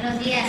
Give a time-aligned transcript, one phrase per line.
[0.00, 0.46] Buenos días.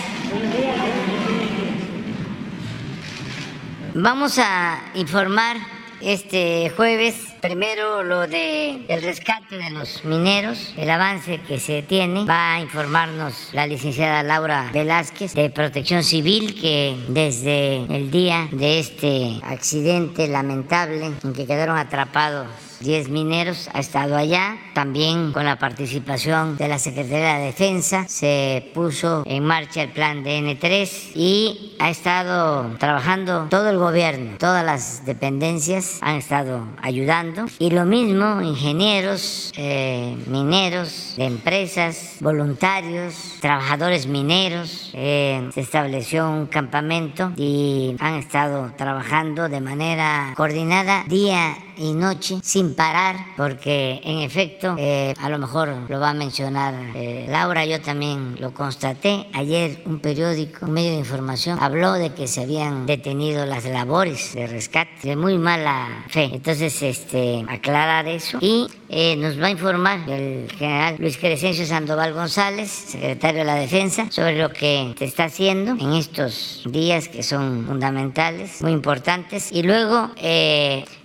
[3.96, 5.58] Vamos a informar
[6.02, 12.26] este jueves primero lo de el rescate de los mineros, el avance que se tiene.
[12.26, 18.80] Va a informarnos la licenciada Laura Velázquez de Protección Civil que desde el día de
[18.80, 22.48] este accidente lamentable en que quedaron atrapados
[22.80, 24.58] 10 mineros, ha estado allá.
[24.74, 30.24] También con la participación de la Secretaría de Defensa se puso en marcha el plan
[30.24, 37.29] DN3 y ha estado trabajando todo el gobierno, todas las dependencias han estado ayudando.
[37.60, 44.92] Y lo mismo, ingenieros, eh, mineros, de empresas, voluntarios, trabajadores mineros.
[44.94, 52.40] Eh, se estableció un campamento y han estado trabajando de manera coordinada día y noche
[52.44, 57.66] sin parar, porque en efecto, eh, a lo mejor lo va a mencionar eh, Laura,
[57.66, 59.28] yo también lo constaté.
[59.34, 64.34] Ayer un periódico, un medio de información, habló de que se habían detenido las labores
[64.34, 66.30] de rescate de muy mala fe.
[66.34, 72.14] Entonces, este, aclarar eso y eh, nos va a informar el general Luis Crescencio Sandoval
[72.14, 77.24] González, secretario de la Defensa, sobre lo que se está haciendo en estos días que
[77.24, 79.52] son fundamentales, muy importantes.
[79.52, 80.12] Y luego,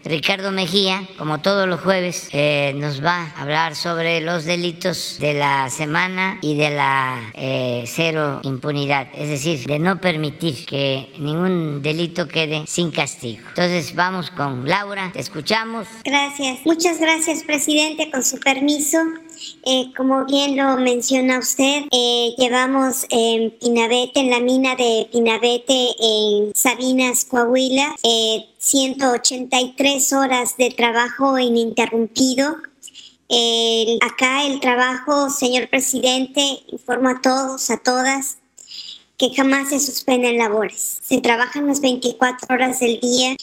[0.04, 5.32] Ricardo Mejía, como todos los jueves, eh, nos va a hablar sobre los delitos de
[5.32, 11.80] la semana y de la eh, cero impunidad, es decir, de no permitir que ningún
[11.80, 13.46] delito quede sin castigo.
[13.48, 15.88] Entonces vamos con Laura, te escuchamos.
[16.04, 18.98] Gracias, muchas gracias presidente, con su permiso.
[19.64, 25.94] Eh, como bien lo menciona usted, eh, llevamos en Pinabete, en la mina de Pinabete,
[25.98, 27.96] en Sabinas, Coahuila,
[28.58, 32.56] 183 eh, horas de trabajo ininterrumpido.
[34.02, 38.38] acá el trabajo, señor presidente, informo a todos, a todas,
[39.16, 40.98] que jamás se suspenden labores.
[41.02, 43.36] Se trabajan las 24 horas del día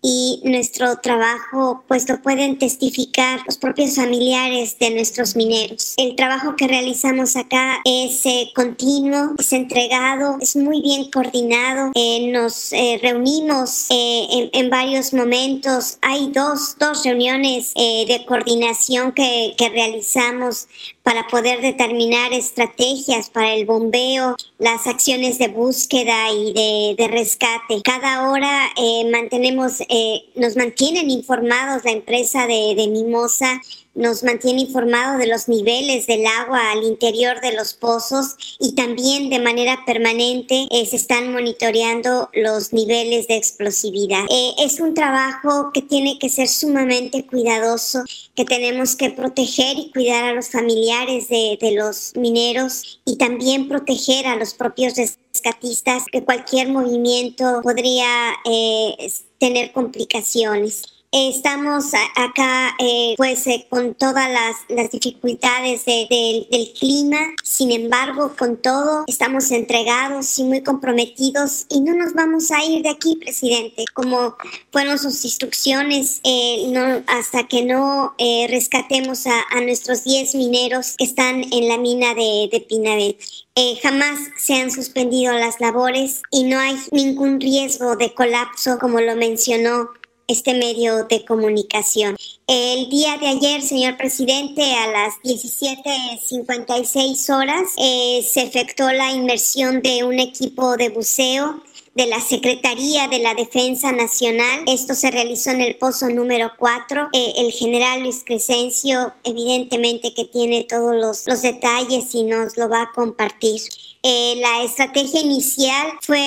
[0.00, 5.94] y nuestro trabajo pues lo pueden testificar los propios familiares de nuestros mineros.
[5.96, 11.90] El trabajo que realizamos acá es eh, continuo, es entregado, es muy bien coordinado.
[11.94, 15.98] Eh, nos eh, reunimos en, varios momentos.
[16.02, 20.68] Hay dos, dos reuniones de coordinación que realizamos
[21.08, 27.80] para poder determinar estrategias para el bombeo, las acciones de búsqueda y de, rescate.
[27.82, 33.58] Cada hora eh, mantenemos, eh, nos mantienen informados la empresa de, de Mimosa
[33.98, 39.28] nos mantiene informado de los niveles del agua al interior de los pozos y también
[39.28, 44.24] de manera permanente eh, se están monitoreando los niveles de explosividad.
[44.30, 48.04] Eh, es un trabajo que tiene que ser sumamente cuidadoso,
[48.36, 53.68] que tenemos que proteger y cuidar a los familiares de, de los mineros y también
[53.68, 60.97] proteger a los propios rescatistas, que cualquier movimiento podría eh, tener complicaciones.
[61.10, 61.86] Estamos
[62.16, 69.04] acá eh, pues eh, con todas las, las dificultades del clima, sin embargo con todo
[69.06, 74.36] estamos entregados y muy comprometidos y no nos vamos a ir de aquí, presidente, como
[74.70, 78.14] fueron sus instrucciones, eh, hasta que no
[78.50, 84.70] rescatemos a, nuestros 10 mineros que están en la mina de, de jamás se han
[84.70, 89.90] suspendido las labores y no hay ningún riesgo de colapso, como lo mencionó
[90.28, 92.16] este medio de comunicación.
[92.46, 99.80] El día de ayer, señor presidente, a las 17.56 horas, eh, se efectuó la inmersión
[99.80, 101.62] de un equipo de buceo
[101.94, 104.64] de la Secretaría de la Defensa Nacional.
[104.66, 107.08] Esto se realizó en el pozo número 4.
[107.12, 112.68] Eh, el general Luis Crescencio, evidentemente que tiene todos los, los detalles y nos lo
[112.68, 113.62] va a compartir.
[114.02, 116.22] Eh, la estrategia inicial fue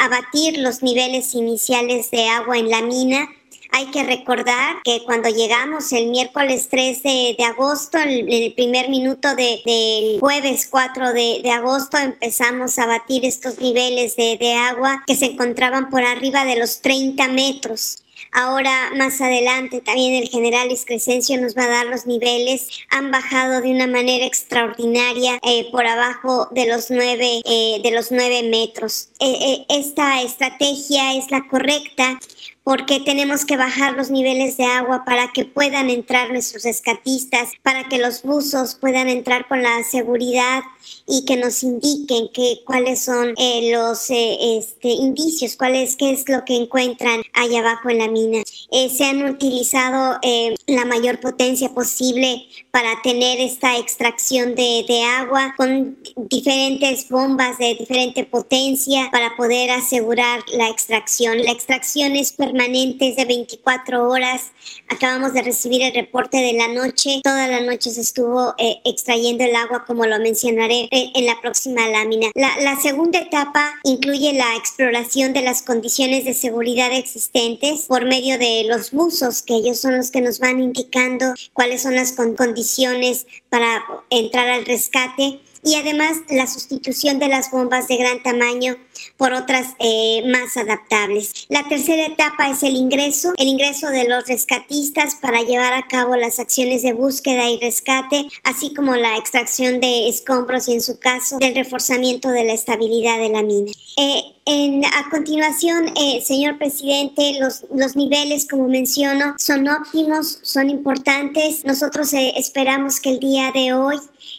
[0.00, 3.28] abatir los niveles iniciales de agua en la mina
[3.74, 9.34] hay que recordar que cuando llegamos el miércoles 3 de, agosto, en el, primer minuto
[9.34, 15.26] del jueves 4 de, agosto, empezamos a batir estos niveles de, de agua que se
[15.26, 18.04] encontraban por arriba de los 30 metros.
[18.36, 22.68] Ahora, más adelante, también el general Crescencio nos va a dar los niveles.
[22.90, 28.10] Han bajado de una manera extraordinaria eh, por abajo de los nueve, eh, de los
[28.10, 29.08] nueve metros.
[29.20, 32.18] Eh, esta estrategia es la correcta
[32.64, 37.84] porque tenemos que bajar los niveles de agua para que puedan entrar nuestros rescatistas, para
[37.84, 40.62] que los buzos puedan entrar con la seguridad
[41.06, 46.10] y que nos indiquen que, cuáles son eh, los eh, este, indicios, cuál es, qué
[46.10, 48.42] es lo que encuentran allá abajo en la mina.
[48.70, 50.18] Eh, se han utilizado
[50.66, 57.74] la mayor potencia posible para tener esta extracción de, de agua con diferentes bombas de
[57.74, 61.42] diferente potencia para poder asegurar la extracción.
[61.42, 64.52] La extracción es permanente, es de 24 horas.
[64.88, 67.20] Acabamos de recibir el reporte de la noche.
[67.22, 72.28] Toda la noche se estuvo extrayendo el agua, como lo mencionaré en la próxima lámina.
[72.34, 78.64] La, segunda etapa incluye la exploración de las condiciones de seguridad existentes por medio de
[78.68, 83.84] los buzos, que ellos son los que nos van indicando cuáles son las condiciones para
[84.10, 88.76] entrar al rescate y además la sustitución de las bombas de gran tamaño
[89.16, 91.46] por otras eh, más adaptables.
[91.48, 96.16] La tercera etapa es el ingreso, el ingreso de los rescatistas para llevar a cabo
[96.16, 100.98] las acciones de búsqueda y rescate, así como la extracción de escombros y en su
[100.98, 103.72] caso del reforzamiento de la estabilidad de la mina.
[103.96, 110.68] Eh, en, a continuación, eh, señor presidente, los, los niveles, como menciono, son óptimos, son
[110.68, 111.64] importantes.
[111.64, 113.98] Nosotros esperamos que el día de hoy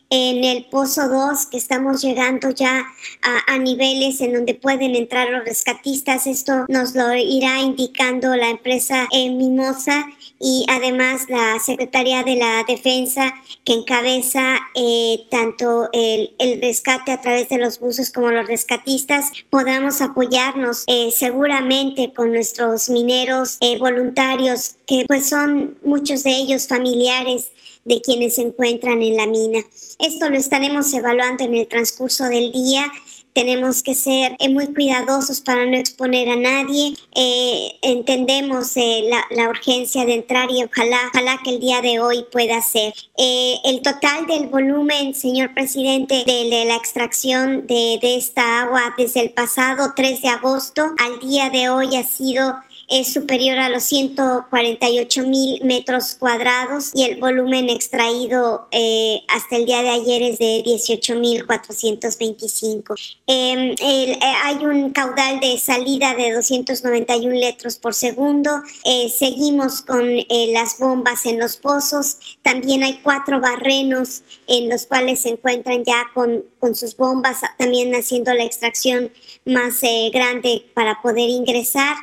[0.10, 2.86] en el Pozo 2, que estamos llegando ya
[3.22, 6.28] a, niveles en donde pueden entrar los rescatistas.
[6.28, 10.06] Esto nos lo irá indicando la empresa eh, Mimosa
[10.40, 17.50] y además la Secretaría de la Defensa que encabeza eh, tanto el, rescate a través
[17.50, 25.06] de los buzos como los rescatistas, podamos apoyarnos eh, seguramente con nuestros mineros voluntarios, que
[25.08, 27.52] pues son muchos de ellos familiares
[27.86, 29.60] de quienes se encuentran en la mina.
[30.00, 32.92] Esto lo estaremos evaluando en el transcurso del día
[33.36, 36.94] tenemos que ser eh, muy cuidadosos para no exponer a nadie.
[37.14, 42.26] Eh, entendemos eh, la, urgencia de entrar y ojalá, ojalá que el día de hoy
[42.32, 42.94] pueda ser.
[43.18, 49.32] el total del volumen, señor presidente, de, la extracción de, de esta agua desde el
[49.32, 52.56] pasado 3 de agosto al día de hoy ha sido
[52.88, 59.66] es superior a los 148 mil metros cuadrados y el volumen extraído eh, hasta el
[59.66, 62.96] día de ayer es de 18 mil 425.
[63.28, 68.62] Em, eh, hay un caudal de salida de 291 litros por segundo.
[68.84, 70.06] Eh, seguimos con
[70.50, 72.18] las bombas en los pozos.
[72.44, 77.94] También hay cuatro barrenos en los cuales se encuentran ya con, con sus bombas, también
[77.96, 79.12] haciendo la extracción
[79.46, 81.98] más grande para poder ingresar.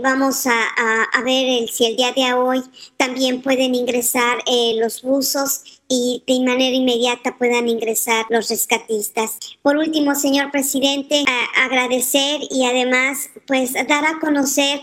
[0.00, 2.62] vamos vamos a, ver si el día de hoy
[2.96, 9.38] también pueden ingresar eh, los buzos y de manera inmediata puedan ingresar los rescatistas.
[9.62, 11.24] Por último, señor presidente,
[11.56, 14.80] agradecer y además pues dar a conocer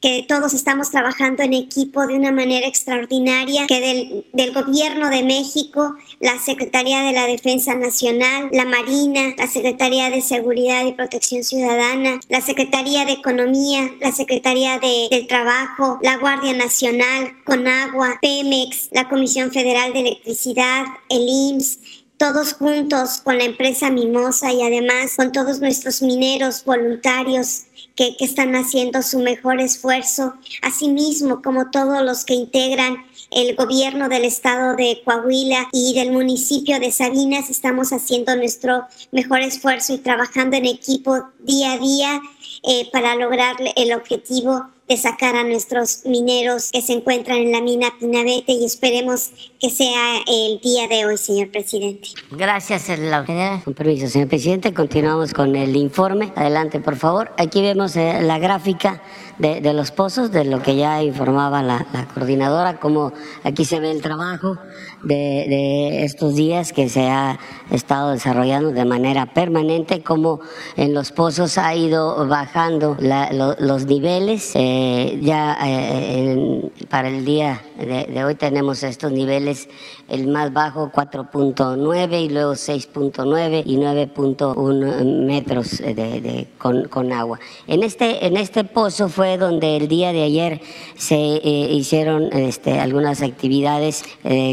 [0.00, 5.94] que todos estamos trabajando en equipo de una manera extraordinaria, que del, gobierno de México,
[6.20, 12.20] la Secretaría de la Defensa Nacional, la Marina, la Secretaría de Seguridad y Protección Ciudadana,
[12.28, 19.08] la Secretaría de Economía, la Secretaría de, del Trabajo, la Guardia Nacional, Conagua, Pemex, la
[19.08, 21.78] Comisión Federal de Electricidad, el IMSS,
[22.16, 27.64] todos juntos con la empresa Mimosa y además con todos nuestros mineros voluntarios
[27.96, 34.24] que, están haciendo su mejor esfuerzo, asimismo como todos los que integran el gobierno del
[34.24, 40.56] estado de Coahuila y del municipio de Sabinas, estamos haciendo nuestro mejor esfuerzo y trabajando
[40.56, 42.20] en equipo día a día
[42.62, 47.60] eh, para lograr el objetivo de sacar a nuestros mineros que se encuentran en la
[47.60, 49.30] mina Pinabete y esperemos
[49.60, 52.08] que sea el día de hoy, señor presidente.
[52.30, 53.24] Gracias, la
[53.64, 56.32] Con permiso, señor presidente, continuamos con el informe.
[56.36, 57.32] Adelante, por favor.
[57.36, 59.02] Aquí vemos eh, la gráfica
[59.38, 63.12] de, de, los pozos, de lo que ya informaba la, la coordinadora, como
[63.42, 64.56] aquí se ve el trabajo
[65.02, 67.38] de, de, estos días que se ha
[67.70, 70.40] estado desarrollando de manera permanente, como
[70.76, 74.52] en los pozos ha ido bajando la, los niveles.
[74.54, 79.68] Eh, ya eh, para el día de, de, hoy tenemos estos niveles,
[80.08, 87.38] el más bajo 4.9 y luego 6.9 y 9.1 metros de, con, con, agua.
[87.66, 90.60] En este, en este pozo fue donde el día de ayer
[90.96, 94.04] se eh, hicieron este, algunas actividades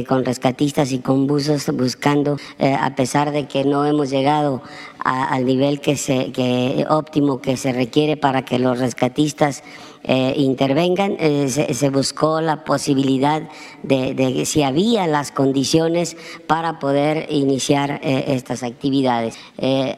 [0.07, 4.63] con rescatistas y con buzos buscando, eh, a pesar de que no hemos llegado
[5.03, 9.63] al nivel que se, que, óptimo que se requiere para que los rescatistas
[10.03, 11.15] eh, intervengan.
[11.19, 13.43] Eh, se, buscó la posibilidad
[13.83, 16.17] de, si había las condiciones
[16.47, 19.37] para poder iniciar eh, estas actividades.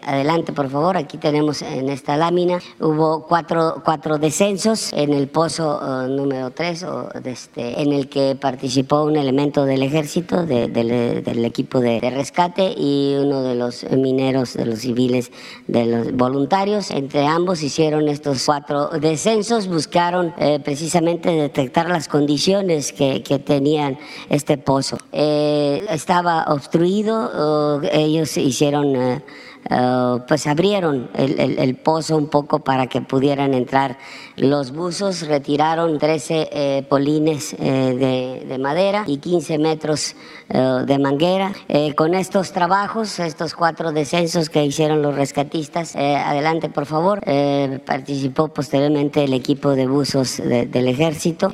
[0.04, 0.98] adelante, por favor.
[0.98, 6.86] Aquí tenemos en esta lámina, hubo cuatro, cuatro descensos en el pozo número 3,
[7.24, 13.42] este, en el que participó un elemento del ejército, del equipo de, rescate y uno
[13.42, 15.32] de los mineros, de los civiles,
[15.68, 16.92] de los voluntarios.
[16.92, 23.98] Entre ambos hicieron estos cuatro descensos, buscaron eh, precisamente detectar las condiciones que, tenían
[24.30, 24.98] este pozo.
[25.14, 29.24] Eh, estaba obstruido, ellos hicieron...
[29.70, 33.98] Eh, eh, pues abrieron el, pozo un poco para que pudieran entrar
[34.36, 40.16] los buzos, retiraron 13 eh, polines eh, de, madera y 15 metros
[40.48, 41.52] de manguera.
[41.96, 47.22] con estos trabajos, estos cuatro descensos que hicieron los rescatistas, adelante por favor,
[47.86, 51.52] participó posteriormente el equipo de buzos del ejército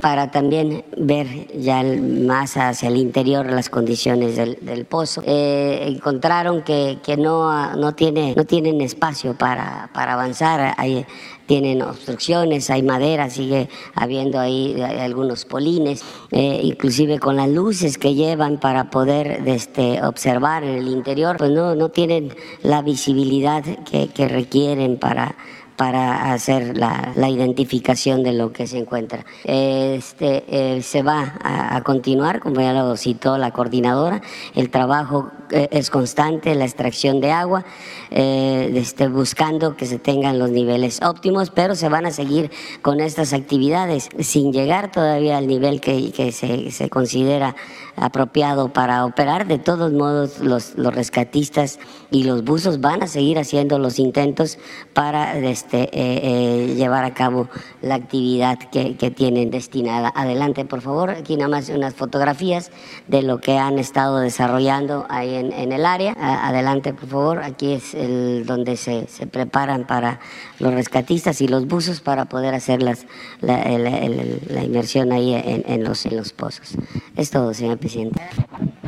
[0.00, 1.26] para también ver
[1.58, 5.22] ya más hacia el interior las condiciones del, pozo.
[5.26, 10.74] encontraron que, que no no, tiene, no tienen espacio para, para avanzar.
[10.78, 11.06] Hay,
[11.46, 18.14] tienen obstrucciones, hay madera, sigue habiendo ahí algunos polines, eh, inclusive con las luces que
[18.14, 24.28] llevan para poder este, observar en el interior, pues no, no tienen la visibilidad que
[24.28, 25.36] requieren para
[25.76, 29.24] para hacer la, identificación de lo que se encuentra.
[29.44, 34.22] Este, se va a, continuar, como ya lo citó la coordinadora,
[34.54, 37.64] el trabajo eh, es constante, la extracción de agua,
[38.10, 42.50] eh, este, buscando que se tengan los niveles óptimos, pero se van a seguir
[42.82, 47.54] con estas actividades sin llegar todavía al nivel que, que se, se considera
[47.96, 49.46] apropiado para operar.
[49.46, 51.78] De todos modos, los, los rescatistas
[52.10, 54.58] y los buzos van a seguir haciendo los intentos
[54.92, 57.48] para este, eh, eh, llevar a cabo
[57.82, 60.12] la actividad que, que, tienen destinada.
[60.14, 61.10] Adelante, por favor.
[61.10, 62.70] Aquí nada más unas fotografías
[63.08, 66.14] de lo que han estado desarrollando ahí en, en el área.
[66.18, 67.42] Adelante, por favor.
[67.42, 70.20] Aquí es el, donde se, se preparan para
[70.58, 73.06] los rescatistas y los buzos para poder hacer las,
[73.40, 76.76] la, la, inmersión ahí en, en, los, en los pozos.
[77.16, 77.78] Es todo, señor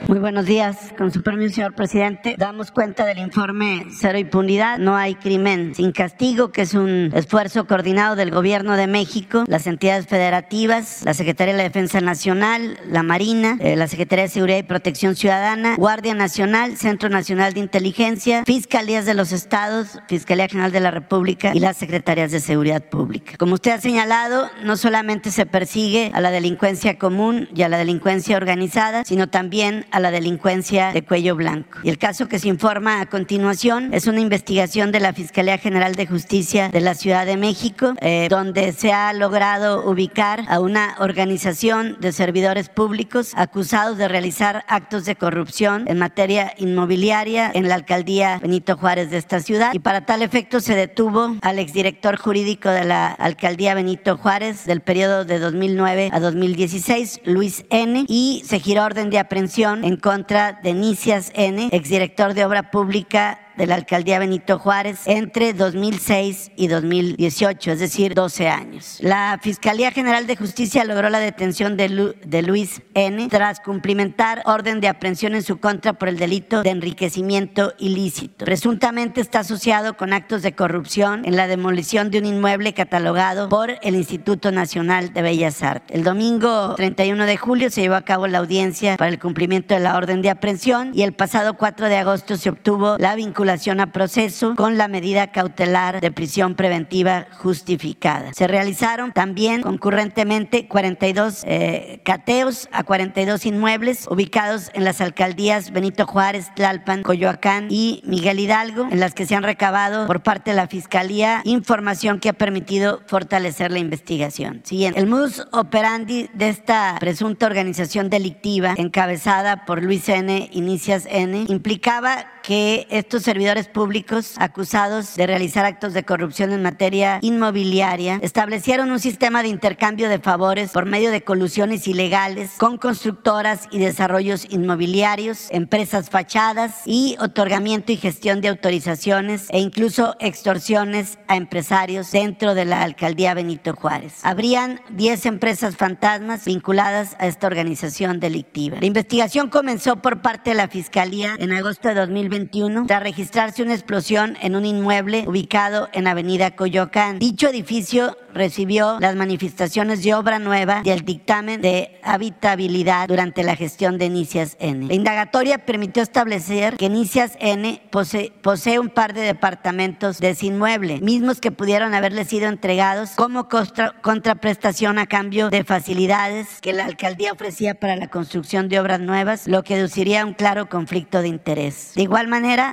[0.08, 0.94] muy buenos días.
[0.96, 5.92] Con su permiso, señor presidente, damos cuenta del informe Cero Impunidad, no hay crimen sin
[5.92, 11.52] castigo, que es un esfuerzo coordinado del Gobierno de México, las entidades federativas, la Secretaría
[11.52, 16.14] de la Defensa Nacional, la Marina, eh, la Secretaría de Seguridad y Protección Ciudadana, Guardia
[16.14, 21.60] Nacional, Centro Nacional de Inteligencia, Fiscalías de los Estados, Fiscalía General de la República y
[21.60, 23.32] las Secretarías de Seguridad Pública.
[23.36, 27.78] Como usted ha señalado, no solamente se persigue a la delincuencia común y a la
[27.78, 31.80] delincuencia organizada, sino también a la delincuencia de cuello blanco.
[31.82, 35.96] Y el caso que se informa a continuación es una investigación de la Fiscalía General
[35.96, 40.94] de Justicia de la Ciudad de México, eh, donde se ha logrado ubicar a una
[41.00, 47.74] organización de servidores públicos acusados de realizar actos de corrupción en materia inmobiliaria en la
[47.74, 49.72] alcaldía Benito Juárez de esta ciudad.
[49.72, 54.82] Y para tal efecto se detuvo al exdirector jurídico de la alcaldía Benito Juárez del
[54.82, 60.60] periodo de 2009 a 2016, Luis N., y se giró orden de aprehensión en contra
[60.62, 66.68] de Nicias N., exdirector de Obra Pública de la alcaldía Benito Juárez entre 2006 y
[66.68, 68.98] 2018, es decir, 12 años.
[69.00, 73.28] La Fiscalía General de Justicia logró la detención de, de Luis N.
[73.28, 78.44] tras cumplimentar orden de aprehensión en su contra por el delito de enriquecimiento ilícito.
[78.44, 83.72] Presuntamente está asociado con actos de corrupción en la demolición de un inmueble catalogado por
[83.82, 85.96] el Instituto Nacional de Bellas Artes.
[85.96, 89.80] El domingo 31 de julio se llevó a cabo la audiencia para el cumplimiento de
[89.80, 93.86] la orden de aprehensión y el pasado 4 de agosto se obtuvo la vinculación a
[93.92, 98.32] proceso con la medida cautelar de prisión preventiva justificada.
[98.34, 106.06] Se realizaron también concurrentemente 42 eh, cateos a 42 inmuebles ubicados en las alcaldías Benito
[106.06, 110.56] Juárez, Tlalpan, Coyoacán y Miguel Hidalgo, en las que se han recabado por parte de
[110.56, 114.60] la Fiscalía información que ha permitido fortalecer la investigación.
[114.64, 115.00] Siguiente.
[115.00, 120.50] El modus operandi de esta presunta organización delictiva encabezada por Luis N.
[120.52, 121.46] Inicias N.
[121.48, 128.90] implicaba que estos servidores públicos acusados de realizar actos de corrupción en materia inmobiliaria establecieron
[128.90, 134.48] un sistema de intercambio de favores por medio de colusiones ilegales con constructoras y desarrollos
[134.50, 142.56] inmobiliarios, empresas fachadas y otorgamiento y gestión de autorizaciones e incluso extorsiones a empresarios dentro
[142.56, 144.14] de la alcaldía Benito Juárez.
[144.24, 148.78] Habrían 10 empresas fantasmas vinculadas a esta organización delictiva.
[148.80, 152.48] La investigación comenzó por parte de la Fiscalía en agosto de 2020
[152.86, 157.18] tras registrarse una explosión en un inmueble ubicado en Avenida Coyoacán.
[157.18, 163.56] Dicho edificio recibió las manifestaciones de obra nueva y el dictamen de habitabilidad durante la
[163.56, 164.86] gestión de Nicias N.
[164.86, 171.00] La indagatoria permitió establecer que Nicias N posee, posee un par de departamentos de inmueble,
[171.00, 177.32] mismos que pudieron haberle sido entregados como contraprestación a cambio de facilidades que la alcaldía
[177.32, 181.92] ofrecía para la construcción de obras nuevas, lo que deduciría un claro conflicto de interés.
[181.96, 182.70] De igual manera,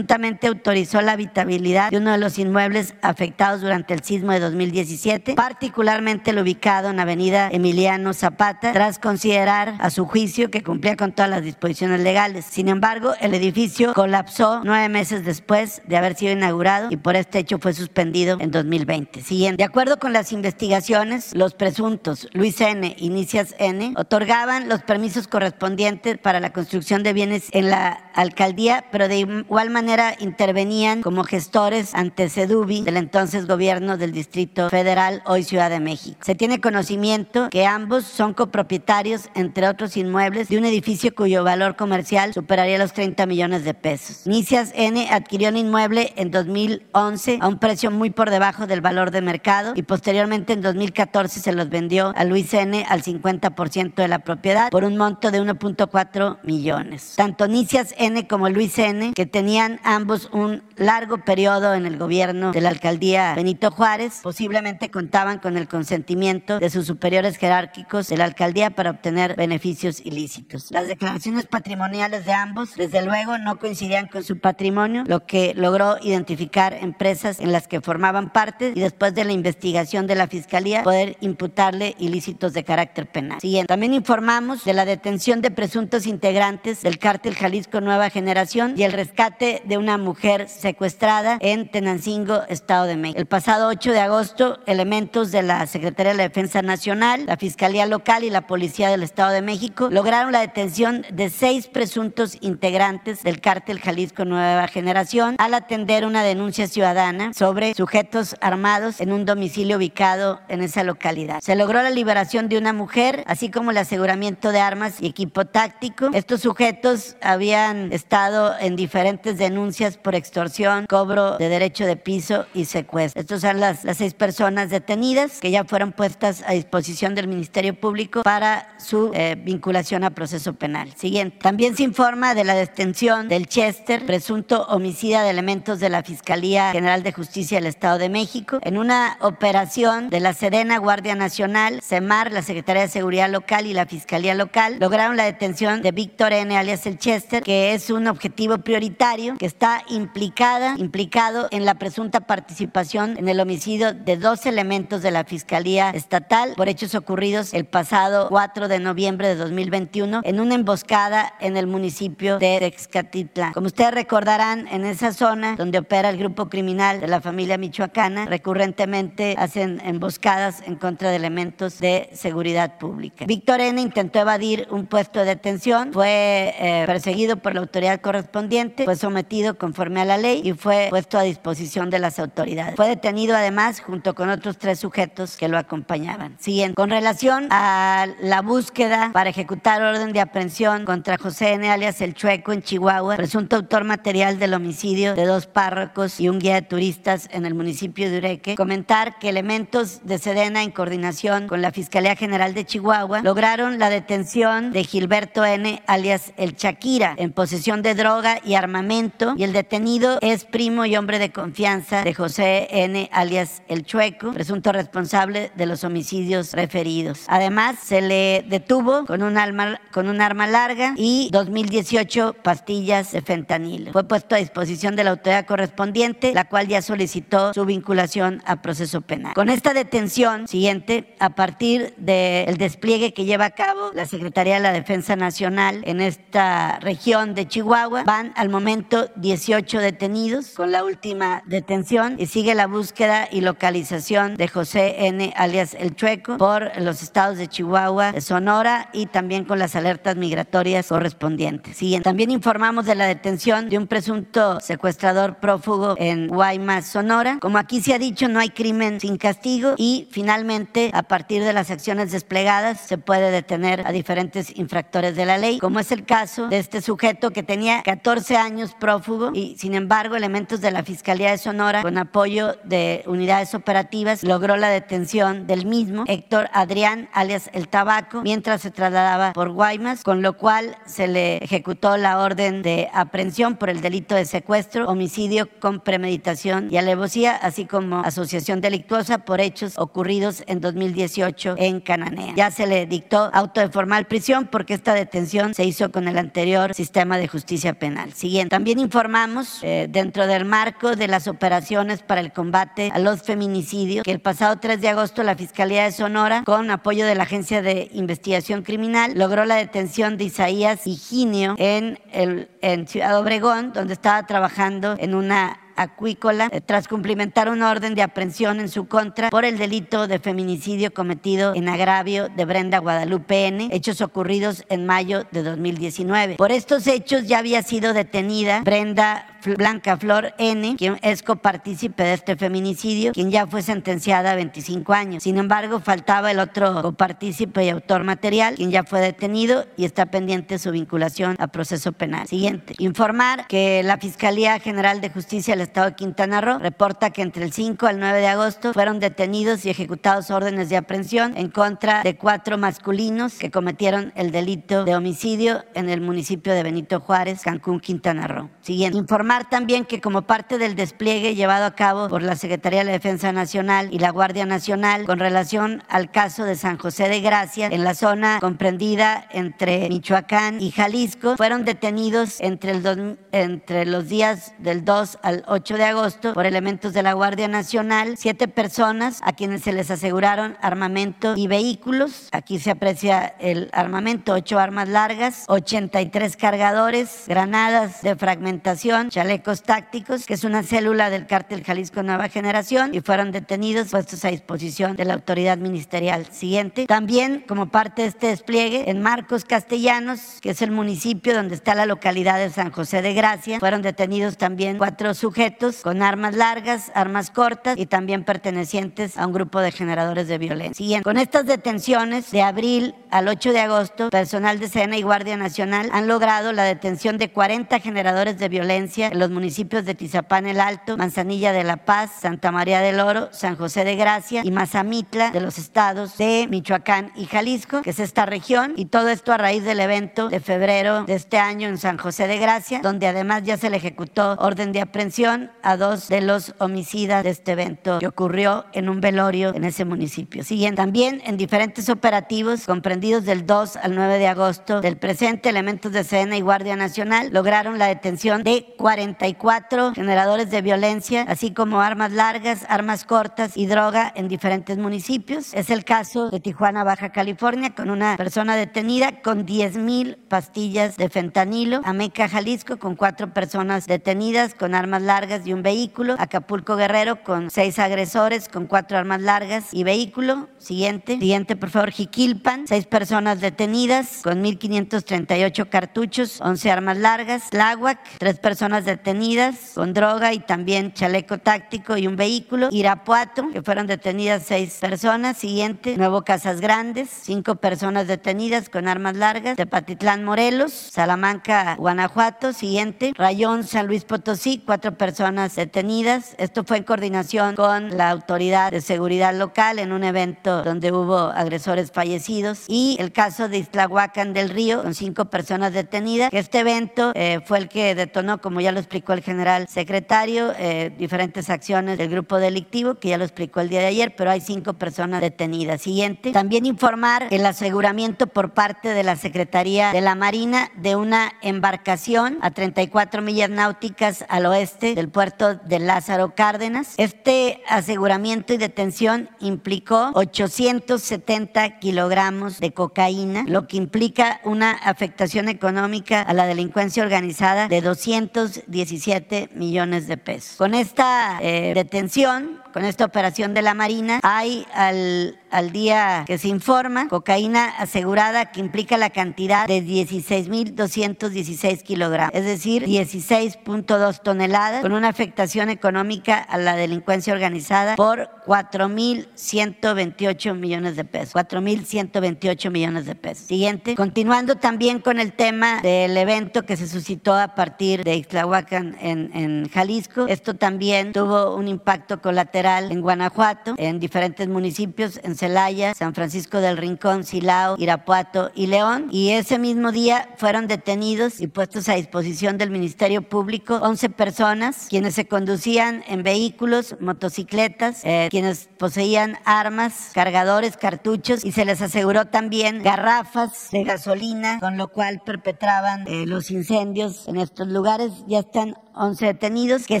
[0.48, 6.30] autorizó la habitabilidad de uno de los inmuebles afectados durante el sismo de 2017, particularmente
[6.30, 11.30] el ubicado en Avenida Emiliano Zapata, tras considerar a su juicio que cumplía con todas
[11.30, 12.44] las disposiciones legales.
[12.44, 17.38] Sin embargo, el edificio colapsó nueve meses después de haber sido inaugurado y por este
[17.38, 19.22] hecho fue suspendido en 2020.
[19.22, 19.56] Siguiente.
[19.58, 22.94] De acuerdo con las investigaciones, los presuntos Luis N.
[22.98, 23.94] y Nicias N.
[23.96, 29.70] otorgaban los permisos correspondientes para la construcción de bienes en la alcaldía, pero de igual
[29.70, 35.80] manera intervenían como gestores ante Sedubi del entonces gobierno del Distrito Federal, hoy Ciudad de
[35.80, 36.18] México.
[36.22, 41.76] Se tiene conocimiento que ambos son copropietarios, entre otros inmuebles, de un edificio cuyo valor
[41.76, 44.26] comercial superaría los 30 millones de pesos.
[44.26, 45.08] Nicias N.
[45.10, 49.72] adquirió un inmueble en 2011 a un precio muy por debajo del valor de mercado
[49.74, 52.84] y posteriormente en 2014 se los vendió a Luis N.
[52.88, 57.14] al 50% de la propiedad por un monto de 1.4 millones.
[57.16, 58.26] Tanto Nicias N.
[58.28, 63.34] como Luis N., que tenían ambos un largo periodo en el gobierno de la alcaldía
[63.34, 68.90] Benito Juárez, posiblemente contaban con el consentimiento de sus superiores jerárquicos de la alcaldía para
[68.90, 70.70] obtener beneficios ilícitos.
[70.70, 75.96] Las declaraciones patrimoniales de ambos, desde luego, no coincidían con su patrimonio, lo que logró
[76.02, 80.82] identificar empresas en las que formaban parte y después de la investigación de la Fiscalía
[80.82, 83.38] poder imputarle ilícitos de carácter penal.
[83.66, 88.92] También informamos de la detención de presuntos integrantes del cártel Jalisco Nueva Generación y el
[88.92, 93.18] rescate de una mujer secuestrada en Tenancingo, Estado de México.
[93.18, 97.86] El pasado 8 de agosto, elementos de la Secretaría de la Defensa Nacional, la Fiscalía
[97.86, 103.22] Local y la Policía del Estado de México lograron la detención de seis presuntos integrantes
[103.22, 109.24] del cártel Jalisco Nueva Generación al atender una denuncia ciudadana sobre sujetos armados en un
[109.24, 111.40] domicilio ubicado en esa localidad.
[111.40, 115.44] Se logró la liberación de una mujer, así como el aseguramiento de armas y equipo
[115.44, 116.10] táctico.
[116.12, 119.67] Estos sujetos habían estado en diferentes denuncias
[120.02, 123.20] por extorsión, cobro de derecho de piso y secuestro.
[123.20, 127.74] Estos son las, las seis personas detenidas que ya fueron puestas a disposición del Ministerio
[127.74, 130.92] Público para su eh, vinculación a proceso penal.
[130.96, 131.38] Siguiente.
[131.40, 136.72] También se informa de la detención del Chester, presunto homicida de elementos de la Fiscalía
[136.72, 141.80] General de Justicia del Estado de México, en una operación de la Sedena Guardia Nacional,
[141.82, 146.32] CEMAR, la Secretaría de Seguridad Local y la Fiscalía Local, lograron la detención de Víctor
[146.32, 146.56] N.
[146.56, 149.57] alias el Chester, que es un objetivo prioritario que está
[149.88, 155.90] implicada, implicado en la presunta participación en el homicidio de dos elementos de la Fiscalía
[155.90, 161.56] Estatal por hechos ocurridos el pasado 4 de noviembre de 2021 en una emboscada en
[161.56, 163.52] el municipio de Texcatitla.
[163.52, 168.26] Como ustedes recordarán, en esa zona donde opera el grupo criminal de la familia michoacana,
[168.26, 173.24] recurrentemente hacen emboscadas en contra de elementos de seguridad pública.
[173.26, 173.80] Víctor N.
[173.80, 179.47] intentó evadir un puesto de detención, fue eh, perseguido por la autoridad correspondiente, fue sometido
[179.56, 182.76] conforme a la ley y fue puesto a disposición de las autoridades.
[182.76, 186.36] Fue detenido además junto con otros tres sujetos que lo acompañaban.
[186.38, 186.74] Siguiente.
[186.74, 191.70] Con relación a la búsqueda para ejecutar orden de aprehensión contra José N.
[191.70, 196.38] alias El Chueco en Chihuahua, presunto autor material del homicidio de dos párrocos y un
[196.38, 201.48] guía de turistas en el municipio de Ureque, comentar que elementos de Sedena en coordinación
[201.48, 205.82] con la Fiscalía General de Chihuahua lograron la detención de Gilberto N.
[205.86, 210.96] alias El Shakira en posesión de droga y armamento y el detenido es primo y
[210.96, 213.08] hombre de confianza de José N.
[213.12, 217.20] alias El Chueco, presunto responsable de los homicidios referidos.
[217.28, 223.22] Además, se le detuvo con un, arma, con un arma larga y 2018 pastillas de
[223.22, 223.92] fentanilo.
[223.92, 228.60] Fue puesto a disposición de la autoridad correspondiente, la cual ya solicitó su vinculación a
[228.60, 229.34] proceso penal.
[229.34, 234.62] Con esta detención siguiente, a partir del despliegue que lleva a cabo la Secretaría de
[234.62, 240.84] la Defensa Nacional en esta región de Chihuahua, van al momento 18 detenidos con la
[240.84, 245.32] última detención y sigue la búsqueda y localización de José N.
[245.36, 250.14] alias El Chueco por los estados de Chihuahua, de Sonora y también con las alertas
[250.16, 251.76] migratorias correspondientes.
[251.76, 252.04] Siguiente.
[252.04, 257.38] También informamos de la detención de un presunto secuestrador prófugo en Guaymas, Sonora.
[257.40, 261.52] Como aquí se ha dicho, no hay crimen sin castigo y finalmente, a partir de
[261.52, 266.04] las acciones desplegadas, se puede detener a diferentes infractores de la ley, como es el
[266.04, 270.82] caso de este sujeto que tenía 14 años prófugo y, sin embargo, elementos de la
[270.82, 277.08] Fiscalía de Sonora, con apoyo de unidades operativas, logró la detención del mismo Héctor Adrián,
[277.12, 282.18] alias El Tabaco, mientras se trasladaba por Guaymas, con lo cual se le ejecutó la
[282.18, 288.00] orden de aprehensión por el delito de secuestro, homicidio con premeditación y alevosía, así como
[288.00, 292.34] asociación delictuosa por hechos ocurridos en 2018 en Cananea.
[292.36, 296.18] Ya se le dictó auto de formal prisión porque esta detención se hizo con el
[296.18, 298.12] anterior sistema de justicia penal.
[298.12, 298.50] Siguiente.
[298.50, 304.02] También informamos eh, dentro del marco de las operaciones para el combate a los feminicidios
[304.02, 307.62] que el pasado 3 de agosto la Fiscalía de Sonora, con apoyo de la Agencia
[307.62, 313.92] de Investigación Criminal, logró la detención de Isaías Higinio en, el, en Ciudad Obregón, donde
[313.92, 319.30] estaba trabajando en una acuícola eh, tras cumplimentar una orden de aprehensión en su contra
[319.30, 324.84] por el delito de feminicidio cometido en agravio de Brenda Guadalupe N, hechos ocurridos en
[324.84, 326.36] mayo de 2019.
[326.36, 332.14] Por estos hechos ya había sido detenida Brenda Blanca Flor N, quien es copartícipe de
[332.14, 335.22] este feminicidio, quien ya fue sentenciada a 25 años.
[335.22, 340.06] Sin embargo, faltaba el otro copartícipe y autor material, quien ya fue detenido y está
[340.06, 342.26] pendiente su vinculación a proceso penal.
[342.26, 342.74] Siguiente.
[342.78, 347.86] Informar que la Fiscalía General de Justicia Estado Quintana Roo reporta que entre el 5
[347.86, 352.56] al 9 de agosto fueron detenidos y ejecutados órdenes de aprehensión en contra de cuatro
[352.56, 358.26] masculinos que cometieron el delito de homicidio en el municipio de Benito Juárez, Cancún, Quintana
[358.26, 358.48] Roo.
[358.62, 358.96] Siguiente.
[358.96, 362.92] Informar también que como parte del despliegue llevado a cabo por la Secretaría de la
[362.92, 367.68] Defensa Nacional y la Guardia Nacional con relación al caso de San José de Gracia
[367.70, 374.54] en la zona comprendida entre Michoacán y Jalisco, fueron detenidos entre, el entre los días
[374.58, 379.32] del 2 al 8 de agosto por elementos de la Guardia Nacional, siete personas a
[379.32, 382.28] quienes se les aseguraron armamento y vehículos.
[382.30, 390.26] Aquí se aprecia el armamento, ocho armas largas, 83 cargadores, granadas de fragmentación, chalecos tácticos,
[390.26, 394.94] que es una célula del cártel Jalisco Nueva Generación, y fueron detenidos, puestos a disposición
[394.94, 396.86] de la autoridad ministerial siguiente.
[396.86, 401.74] También, como parte de este despliegue, en Marcos Castellanos, que es el municipio donde está
[401.74, 405.37] la localidad de San José de Gracia, fueron detenidos también cuatro sujetos
[405.84, 410.74] con armas largas, armas cortas y también pertenecientes a un grupo de generadores de violencia.
[410.74, 411.04] Siguiente.
[411.04, 415.90] Con estas detenciones, de abril al 8 de agosto, personal de Sena y Guardia Nacional
[415.92, 420.60] han logrado la detención de 40 generadores de violencia en los municipios de Tizapán el
[420.60, 425.30] Alto, Manzanilla de la Paz, Santa María del Oro, San José de Gracia y Mazamitla
[425.30, 429.36] de los estados de Michoacán y Jalisco, que es esta región, y todo esto a
[429.36, 433.44] raíz del evento de febrero de este año en San José de Gracia, donde además
[433.44, 435.27] ya se le ejecutó orden de aprehensión
[435.62, 439.84] a dos de los homicidas de este evento que ocurrió en un velorio en ese
[439.84, 440.42] municipio.
[440.42, 440.76] Siguiente.
[440.80, 446.04] También en diferentes operativos comprendidos del 2 al 9 de agosto del presente, elementos de
[446.04, 452.12] Sena y Guardia Nacional lograron la detención de 44 generadores de violencia, así como armas
[452.12, 455.52] largas, armas cortas y droga en diferentes municipios.
[455.52, 460.96] Es el caso de Tijuana, Baja California, con una persona detenida con 10 mil pastillas
[460.96, 461.80] de fentanilo.
[461.84, 466.14] Ameca, Jalisco, con cuatro personas detenidas con armas largas y un vehículo.
[466.18, 470.48] Acapulco, Guerrero, con seis agresores con cuatro armas largas y vehículo.
[470.58, 471.14] Siguiente.
[471.18, 471.90] Siguiente, por favor.
[471.90, 477.50] Jiquilpan, seis personas detenidas con 1.538 cartuchos, 11 armas largas.
[477.50, 482.68] Tláhuac, tres personas detenidas con droga y también chaleco táctico y un vehículo.
[482.70, 485.36] Irapuato, que fueron detenidas seis personas.
[485.36, 489.56] Siguiente, Nuevo Casas Grandes, cinco personas detenidas con armas largas.
[489.56, 490.72] Tepatitlán, Morelos.
[490.72, 492.52] Salamanca, Guanajuato.
[492.52, 495.07] Siguiente, Rayón, San Luis Potosí, cuatro personas
[495.54, 496.34] detenidas.
[496.38, 501.16] Esto fue en coordinación con la autoridad de seguridad local en un evento donde hubo
[501.16, 502.64] agresores fallecidos.
[502.68, 506.30] Y el caso de Iztlahuacán del Río, con cinco personas detenidas.
[506.32, 510.92] Este evento eh, fue el que detonó, como ya lo explicó el general secretario, eh,
[510.96, 514.40] diferentes acciones del grupo delictivo, que ya lo explicó el día de ayer, pero hay
[514.40, 515.82] cinco personas detenidas.
[515.82, 516.32] Siguiente.
[516.32, 522.38] También informar el aseguramiento por parte de la Secretaría de la Marina de una embarcación
[522.42, 526.94] a 34 millas náuticas al oeste del puerto de Lázaro Cárdenas.
[526.96, 536.20] Este aseguramiento y detención implicó 870 kilogramos de cocaína, lo que implica una afectación económica
[536.20, 540.56] a la delincuencia organizada de 217 millones de pesos.
[540.56, 546.38] Con esta eh, detención, con esta operación de la Marina, hay al al día que
[546.38, 554.82] se informa, cocaína asegurada que implica la cantidad de 16.216 kilogramos, es decir, 16.2 toneladas,
[554.82, 561.34] con una afectación económica a la delincuencia organizada por 4.128 millones de pesos.
[561.34, 563.46] 4.128 millones de pesos.
[563.46, 563.94] Siguiente.
[563.94, 569.30] Continuando también con el tema del evento que se suscitó a partir de Ixtlahuacan en,
[569.34, 570.26] en Jalisco.
[570.26, 576.60] Esto también tuvo un impacto colateral en Guanajuato, en diferentes municipios, en Celaya, San Francisco
[576.60, 579.08] del Rincón, Silao, Irapuato y León.
[579.10, 584.86] Y ese mismo día fueron detenidos y puestos a disposición del Ministerio Público 11 personas,
[584.90, 591.80] quienes se conducían en vehículos, motocicletas, eh, quienes poseían armas, cargadores, cartuchos y se les
[591.80, 598.12] aseguró también garrafas de gasolina, con lo cual perpetraban eh, los incendios en estos lugares.
[598.26, 600.00] Ya están 11 detenidos que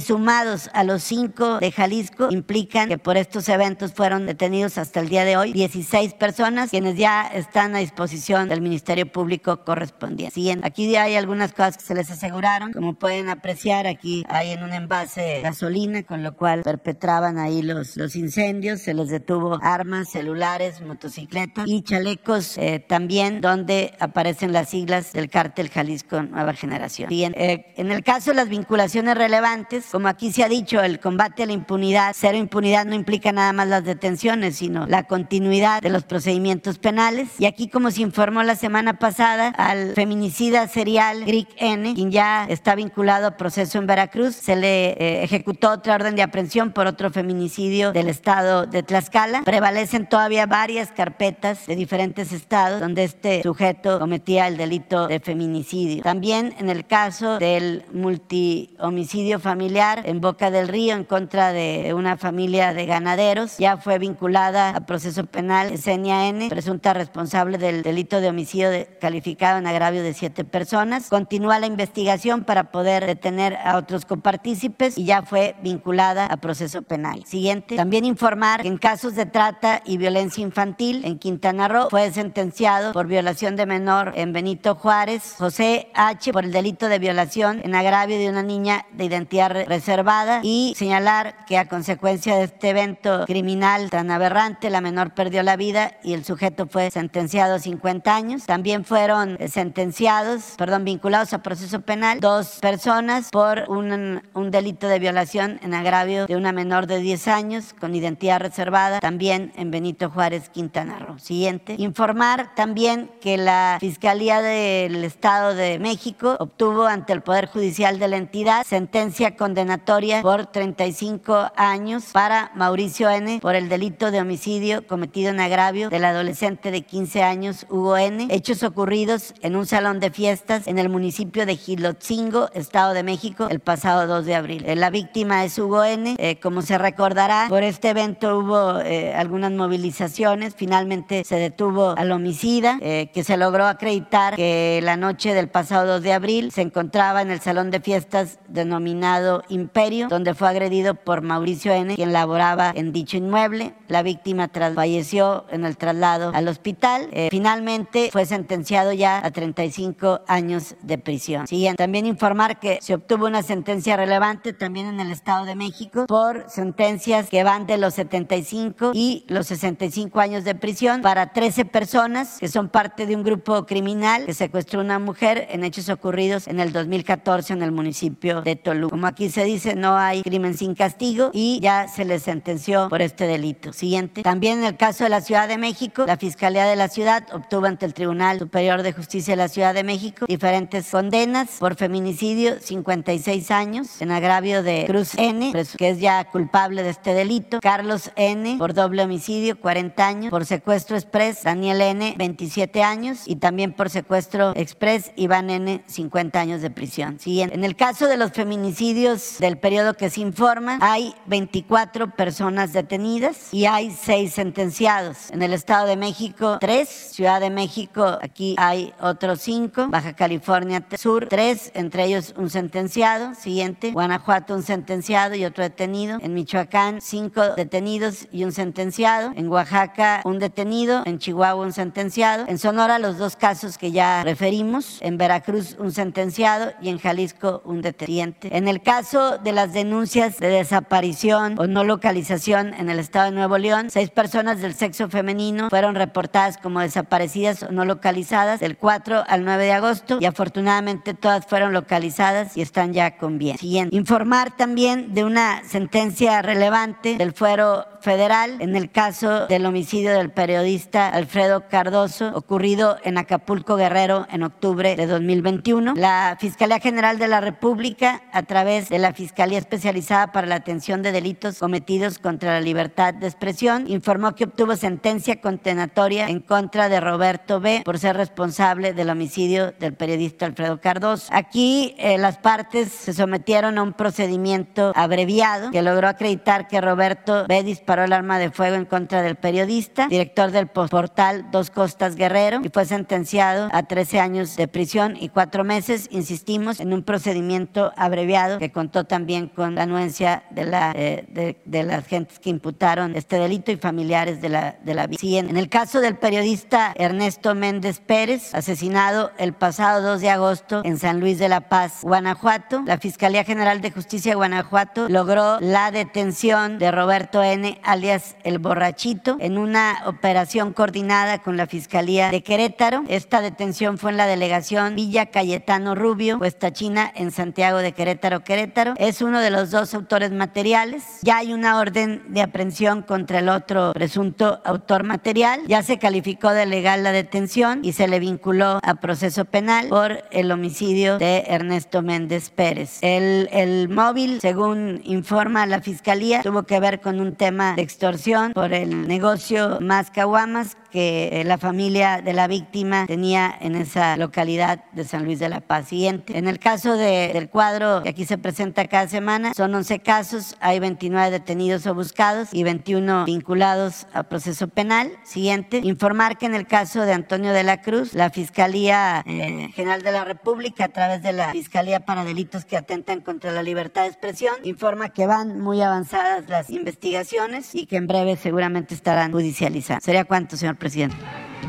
[0.00, 5.08] sumados a los 5 de Jalisco implican que por estos eventos fueron detenidos hasta el
[5.08, 10.34] día de hoy 16 personas quienes ya están a disposición del Ministerio Público correspondiente.
[10.34, 10.66] Siguiente.
[10.66, 14.72] Aquí hay algunas cosas que se les aseguraron, como pueden apreciar aquí hay en un
[14.72, 21.68] envase gasolina con lo cual perpetraban ahí los, incendios, se les detuvo armas, celulares, motocicletas
[21.68, 27.08] y chalecos eh, también donde aparecen las siglas del cártel Jalisco Nueva Generación.
[27.08, 27.52] Siguiente.
[27.52, 29.86] Eh, en el caso de las vinculaciones relevantes.
[29.90, 33.52] Como aquí se ha dicho, el combate a la impunidad, cero impunidad no implica nada
[33.52, 37.28] más las detenciones, sino la continuidad de los procedimientos penales.
[37.38, 42.46] Y aquí, como se informó la semana pasada, al feminicida serial Grieg N., quien ya
[42.48, 46.86] está vinculado a proceso en Veracruz, se le eh, ejecutó otra orden de aprehensión por
[46.86, 49.42] otro feminicidio del estado de Tlaxcala.
[49.42, 56.02] Prevalecen todavía varias carpetas de diferentes estados donde este sujeto cometía el delito de feminicidio.
[56.02, 61.94] También en el caso del multi homicidio familiar en Boca del Río en contra de
[61.94, 63.58] una familia de ganaderos.
[63.58, 69.58] Ya fue vinculada a proceso penal Senia N, presunta responsable del delito de homicidio calificado
[69.58, 71.08] en agravio de siete personas.
[71.08, 76.82] Continúa la investigación para poder detener a otros copartícipes y ya fue vinculada a proceso
[76.82, 77.24] penal.
[77.24, 77.76] Siguiente.
[77.76, 82.92] También informar que en casos de trata y violencia infantil en Quintana Roo fue sentenciado
[82.92, 87.74] por violación de menor en Benito Juárez José H por el delito de violación en
[87.74, 93.24] agravio de una niña de identidad reservada y señalar que a consecuencia de este evento
[93.26, 98.14] criminal tan aberrante, la menor perdió la vida y el sujeto fue sentenciado a 50
[98.14, 98.46] años.
[98.46, 104.88] También fueron eh, sentenciados, perdón, vinculados a proceso penal dos personas por un, un delito
[104.88, 109.70] de violación en agravio de una menor de 10 años con identidad reservada, también en
[109.70, 111.18] Benito Juárez, Quintana Roo.
[111.18, 111.76] Siguiente.
[111.78, 118.08] Informar también que la Fiscalía del Estado de México obtuvo ante el Poder Judicial de
[118.08, 123.38] la entidad sentencia condenatoria por 35 años para Mauricio N.
[123.40, 128.28] por el delito de homicidio cometido en agravio del adolescente de 15 años Hugo N.
[128.30, 133.48] Hechos ocurridos en un salón de fiestas en el municipio de Gilotzingo, Estado de México,
[133.50, 134.64] el pasado 2 de abril.
[134.66, 136.16] Eh, la víctima es Hugo N.
[136.18, 140.54] Eh, como se recordará, por este evento hubo eh, algunas movilizaciones.
[140.54, 146.02] Finalmente se detuvo al homicida, que se logró acreditar que la noche del pasado 2
[146.02, 151.22] de abril se encontraba en el salón de fiestas denominado Imperio, donde fue agredido por
[151.22, 153.74] Mauricio N., quien laboraba en dicho inmueble.
[153.88, 157.08] La víctima falleció en el traslado al hospital.
[157.12, 161.46] Eh, finalmente fue sentenciado ya a 35 años de prisión.
[161.46, 166.06] Siguiente, también informar que se obtuvo una sentencia relevante también en el Estado de México
[166.06, 171.64] por sentencias que van de los 75 y los 65 años de prisión para 13
[171.64, 175.88] personas que son parte de un grupo criminal que secuestró a una mujer en hechos
[175.88, 178.90] ocurridos en el 2014 en el municipio de Toluca.
[178.90, 183.02] Como aquí se dice, no hay crimen sin castigo y ya se le sentenció por
[183.02, 183.72] este delito.
[183.72, 184.22] Siguiente.
[184.22, 187.66] También en el caso de la Ciudad de México, la Fiscalía de la Ciudad obtuvo
[187.66, 192.60] ante el Tribunal Superior de Justicia de la Ciudad de México diferentes condenas por feminicidio,
[192.60, 198.10] 56 años, en agravio de Cruz N, que es ya culpable de este delito, Carlos
[198.16, 203.72] N, por doble homicidio, 40 años, por secuestro express, Daniel N, 27 años, y también
[203.72, 207.18] por secuestro express, Iván N, 50 años de prisión.
[207.18, 207.54] Siguiente.
[207.54, 213.52] En el caso de los feminicidios del periodo que se informa, hay 24 personas detenidas
[213.52, 215.30] y hay 6 sentenciados.
[215.30, 216.88] En el Estado de México, 3.
[216.88, 219.88] Ciudad de México, aquí hay otros 5.
[219.88, 223.34] Baja California Sur, 3, entre ellos un sentenciado.
[223.34, 223.92] Siguiente.
[223.92, 226.18] Guanajuato, un sentenciado y otro detenido.
[226.20, 229.32] En Michoacán, 5 detenidos y un sentenciado.
[229.36, 231.02] En Oaxaca, un detenido.
[231.04, 232.46] En Chihuahua, un sentenciado.
[232.48, 234.98] En Sonora, los dos casos que ya referimos.
[235.02, 240.38] En Veracruz, un sentenciado y en Jalisco, un detenido En el caso de las denuncias
[240.38, 245.08] de desaparición o no localización en el estado de Nuevo León, seis personas del sexo
[245.08, 250.26] femenino fueron reportadas como desaparecidas o no localizadas del 4 al 9 de agosto y
[250.26, 253.58] afortunadamente todas fueron localizadas y están ya con bien.
[253.58, 253.94] Siguiente.
[253.96, 260.30] Informar también de una sentencia relevante del fuero federal en el caso del homicidio del
[260.30, 265.94] periodista Alfredo Cardoso ocurrido en Acapulco Guerrero en octubre de 2021.
[265.94, 271.02] La Fiscalía General de la República, a través de la Fiscalía Especializada para la Atención
[271.02, 276.88] de Delitos Cometidos contra la Libertad de Expresión, informó que obtuvo sentencia condenatoria en contra
[276.88, 277.82] de Roberto B.
[277.84, 281.28] por ser responsable del homicidio del periodista Alfredo Cardoso.
[281.32, 287.46] Aquí eh, las partes se sometieron a un procedimiento abreviado que logró acreditar que Roberto
[287.48, 287.62] B.
[287.88, 292.60] disparó el arma de fuego en contra del periodista, director del portal Dos Costas Guerrero,
[292.62, 297.94] y fue sentenciado a 13 años de prisión y cuatro meses, insistimos, en un procedimiento
[297.96, 303.16] abreviado que contó también con la anuencia de, la, eh, de, las gentes que imputaron
[303.16, 305.08] este delito y familiares de la, de la.
[305.08, 310.98] En el caso del periodista Ernesto Méndez Pérez, asesinado el pasado 2 de agosto en
[310.98, 315.90] San Luis de la Paz, Guanajuato, la Fiscalía General de Justicia de Guanajuato logró la
[315.90, 322.42] detención de Roberto N., alias El Borrachito, en una operación coordinada con la Fiscalía de
[322.42, 323.04] Querétaro.
[323.08, 328.40] Esta detención fue en la delegación Villa Cayetano Rubio, Puesta China, en Santiago de Querétaro,
[328.44, 328.94] Querétaro.
[328.96, 331.04] Es uno de los dos autores materiales.
[331.22, 335.60] Ya hay una orden de aprehensión contra el otro presunto autor material.
[335.66, 340.24] Ya se calificó de legal la detención y se le vinculó a proceso penal por
[340.30, 342.98] el homicidio de Ernesto Méndez Pérez.
[343.02, 348.52] El, el móvil, según informa la Fiscalía, tuvo que ver con un tema de extorsión
[348.52, 354.84] por el negocio Más Caguamas que la familia de la víctima tenía en esa localidad
[354.92, 355.88] de San Luis de la Paz.
[355.88, 356.36] Siguiente.
[356.36, 360.80] En el caso del cuadro que aquí se presenta cada semana, son 11 casos, hay
[360.80, 365.12] 29 detenidos o buscados y 21 vinculados a proceso penal.
[365.24, 365.80] Siguiente.
[365.82, 370.12] Informar que en el caso de Antonio de la Cruz, la Fiscalía eh, General de
[370.12, 374.08] la República, a través de la Fiscalía para Delitos que atentan contra la libertad de
[374.08, 380.02] expresión, informa que van muy avanzadas las investigaciones y que en breve seguramente estarán judicializadas.
[380.02, 381.16] ¿Sería cuánto, señor presidente.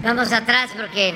[0.04, 1.13] Vamos atrás porque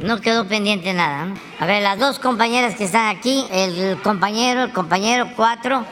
[0.00, 1.28] no quedó pendiente nada.
[1.60, 5.84] A ver, las dos compañeras que están aquí, el compañero, el compañero cuatro,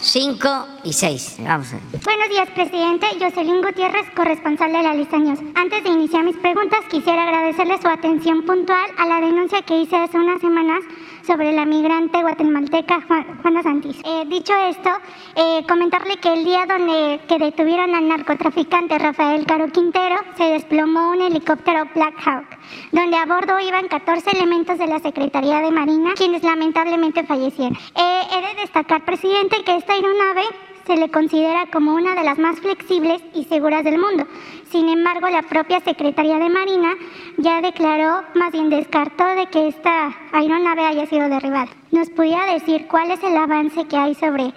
[0.00, 1.36] cinco y seis.
[1.40, 2.00] Vamos a ver.
[2.02, 3.06] Buenos días, presidente.
[3.20, 5.40] Jocelyn Gutiérrez, corresponsal de la lista News.
[5.54, 9.96] Antes de iniciar mis preguntas, quisiera agradecerle su atención puntual a la denuncia que hice
[9.96, 10.80] hace unas semanas
[11.26, 13.02] sobre la migrante guatemalteca
[13.42, 14.00] Juana Santis.
[14.04, 14.90] Eh, dicho esto,
[15.36, 21.10] eh, comentarle que el día donde que detuvieron al narcotraficante Rafael Caro Quintero, se desplomó
[21.12, 22.46] un helicóptero Black Hawk,
[22.92, 27.76] donde a bordo iban 14 elementos de la Secretaría de Marina, quienes lamentablemente fallecieron.
[27.94, 30.42] Eh, he de destacar, presidente, que esta aeronave
[30.86, 34.26] se le considera como una de las más flexibles y seguras del mundo.
[34.70, 36.94] Sin embargo, la propia Secretaría de Marina
[37.38, 41.68] ya declaró, más bien descartó de que esta aeronave haya sido derribada.
[41.90, 44.52] ¿Nos pudiera decir cuál es el avance que hay sobre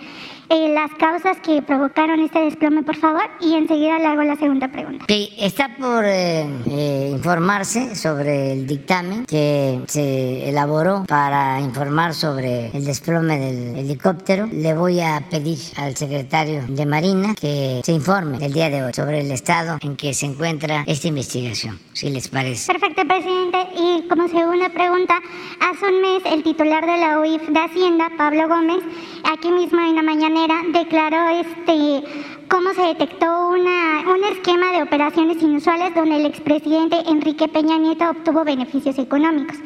[0.49, 4.67] eh, las causas que provocaron este desplome, por favor, y enseguida le hago la segunda
[4.69, 5.05] pregunta.
[5.10, 12.86] Está por eh, eh, informarse sobre el dictamen que se elaboró para informar sobre el
[12.86, 14.47] desplome del helicóptero.
[14.51, 18.93] Le voy a pedir al secretario de Marina que se informe el día de hoy
[18.93, 22.71] sobre el estado en que se encuentra esta investigación, si les parece.
[22.71, 23.57] Perfecto, presidente.
[23.75, 25.19] Y como segunda pregunta,
[25.60, 28.83] hace un mes el titular de la UIF de Hacienda, Pablo Gómez,
[29.31, 30.03] aquí mismo en la
[30.73, 32.04] declaró este
[32.50, 38.10] cómo se detectó una, un esquema de operaciones inusuales donde el expresidente Enrique Peña Nieto
[38.10, 39.58] obtuvo beneficios económicos.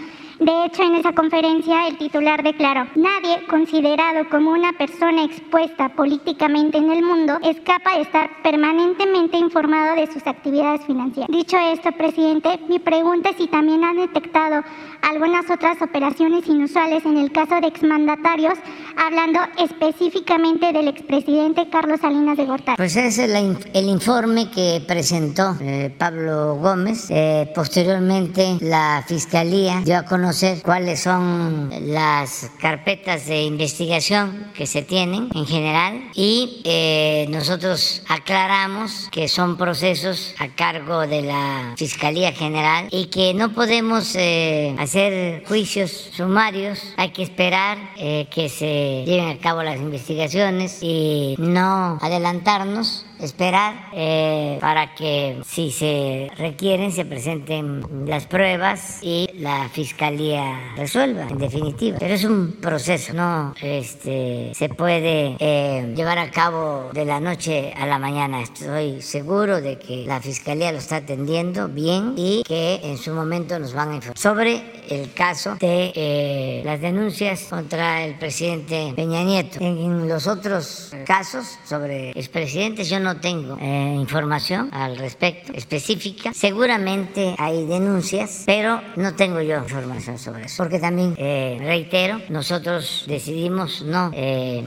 [0.42, 6.80] De hecho, en esa conferencia el titular declaró, nadie considerado como una persona expuesta políticamente
[6.80, 11.30] en el mundo es capaz de estar permanentemente informado de sus actividades financieras.
[11.30, 14.64] Dicho esto, presidente, mi pregunta es si también han detectado
[15.08, 18.58] algunas otras operaciones inusuales en el caso de exmandatarios,
[18.98, 22.78] hablando específicamente del expresidente Carlos Salinas de Gortari.
[22.78, 27.12] Pues ese es el, el informe que presentó eh, Pablo Gómez.
[27.12, 30.31] Eh, posteriormente, la Fiscalía dio a conocer
[30.64, 39.10] cuáles son las carpetas de investigación que se tienen en general y eh, nosotros aclaramos
[39.12, 45.44] que son procesos a cargo de la Fiscalía General y que no podemos eh, hacer
[45.48, 52.00] juicios sumarios, hay que esperar eh, que se lleven a cabo las investigaciones y no
[52.02, 60.74] adelantarnos esperar eh, para que si se requieren se presenten las pruebas y la fiscalía
[60.76, 61.98] resuelva en definitiva.
[62.00, 67.74] Pero es un proceso, no este, se puede eh, llevar a cabo de la noche
[67.78, 68.42] a la mañana.
[68.42, 73.58] Estoy seguro de que la fiscalía lo está atendiendo bien y que en su momento
[73.60, 79.24] nos van a informar sobre el caso de eh, las denuncias contra el presidente Peña
[79.24, 79.60] Nieto.
[79.62, 86.32] En los otros casos sobre expresidentes yo no tengo eh, información al respecto específica.
[86.34, 90.64] Seguramente hay denuncias, pero no tengo yo información sobre eso.
[90.64, 94.12] Porque también, eh, reitero, nosotros decidimos no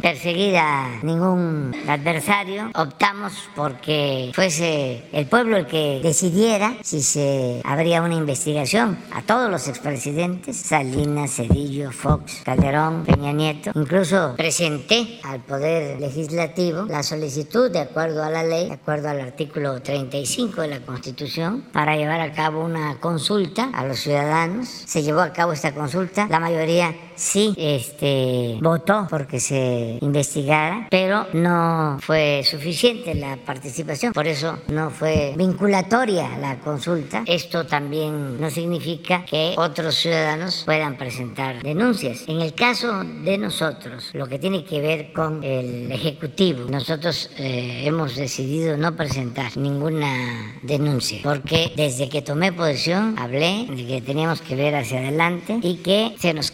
[0.00, 2.70] perseguir a ningún adversario.
[2.74, 9.50] Optamos porque fuese el pueblo el que decidiera si se habría una investigación a todos
[9.50, 13.70] los expresidentes, Salinas, Cedillo, Fox, Calderón, Peña Nieto.
[13.74, 19.20] Incluso presenté al Poder Legislativo la solicitud de acuerdo a la ley, de acuerdo al
[19.20, 24.68] artículo 35 de la Constitución, para llevar a cabo una consulta a los ciudadanos.
[24.68, 31.26] Se llevó a cabo esta consulta, la mayoría sí este, votó porque se investigara, pero
[31.32, 37.24] no fue suficiente la participación, por eso no fue vinculatoria la consulta.
[37.26, 42.24] Esto también no significa que otros ciudadanos puedan presentar denuncias.
[42.26, 47.82] En el caso de nosotros, lo que tiene que ver con el Ejecutivo, nosotros eh,
[47.84, 54.40] hemos decidido no presentar ninguna denuncia, porque desde que tomé posesión hablé de que teníamos
[54.40, 56.50] que ver hacia adelante y que se nos